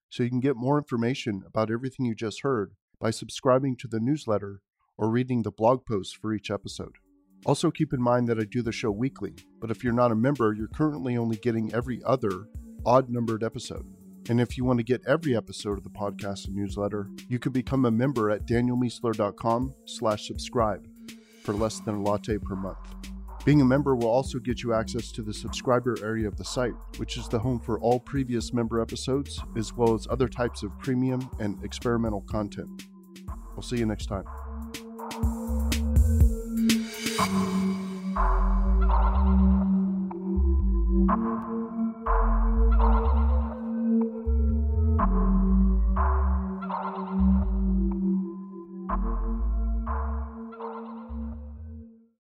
So 0.09 0.23
you 0.23 0.29
can 0.29 0.39
get 0.39 0.55
more 0.55 0.79
information 0.79 1.43
about 1.45 1.69
everything 1.69 2.07
you 2.07 2.15
just 2.15 2.43
heard 2.43 2.75
by 3.01 3.11
subscribing 3.11 3.75
to 3.79 3.89
the 3.89 3.99
newsletter 3.99 4.61
or 4.97 5.11
reading 5.11 5.43
the 5.43 5.51
blog 5.51 5.85
posts 5.85 6.15
for 6.15 6.33
each 6.33 6.49
episode. 6.49 6.99
Also, 7.45 7.73
keep 7.73 7.93
in 7.93 8.01
mind 8.01 8.29
that 8.29 8.39
I 8.39 8.45
do 8.45 8.63
the 8.63 8.71
show 8.71 8.93
weekly, 8.93 9.35
but 9.61 9.73
if 9.73 9.83
you're 9.83 9.93
not 9.93 10.13
a 10.13 10.17
member, 10.17 10.53
you're 10.53 10.69
currently 10.69 11.17
only 11.17 11.39
getting 11.39 11.75
every 11.75 12.01
other 12.05 12.47
odd 12.87 13.11
numbered 13.11 13.43
episode. 13.43 13.93
And 14.29 14.41
if 14.41 14.57
you 14.57 14.65
want 14.65 14.79
to 14.79 14.85
get 14.85 15.03
every 15.09 15.37
episode 15.37 15.77
of 15.77 15.83
the 15.83 15.91
podcast 15.91 16.47
and 16.47 16.55
newsletter, 16.55 17.11
you 17.29 17.41
can 17.41 17.51
become 17.51 17.85
a 17.85 17.91
member 17.91 18.31
at 18.31 18.47
danielmiessler.com 18.47 19.75
slash 19.87 20.29
subscribe 20.29 20.87
for 21.43 21.55
less 21.55 21.81
than 21.81 21.97
a 21.97 22.03
latte 22.03 22.39
per 22.39 22.55
month. 22.55 22.79
Being 23.45 23.63
a 23.63 23.65
member 23.65 23.97
will 23.97 24.09
also 24.09 24.39
get 24.39 24.63
you 24.63 24.75
access 24.75 25.11
to 25.13 25.23
the 25.23 25.33
subscriber 25.33 25.97
area 26.03 26.29
of 26.29 26.37
the 26.37 26.45
site, 26.45 26.75
which 26.99 27.17
is 27.17 27.27
the 27.27 27.39
home 27.39 27.59
for 27.59 27.81
all 27.81 27.99
previous 27.99 28.53
member 28.53 28.81
episodes, 28.81 29.41
as 29.57 29.73
well 29.73 29.95
as 29.95 30.07
other 30.11 30.29
types 30.29 30.63
of 30.63 30.79
premium 30.79 31.31
and 31.41 31.63
experimental 31.65 32.21
content. 32.23 32.85
We'll 33.55 33.63
see 33.63 33.79
you 33.79 33.87
next 33.87 34.07
time. 34.07 34.25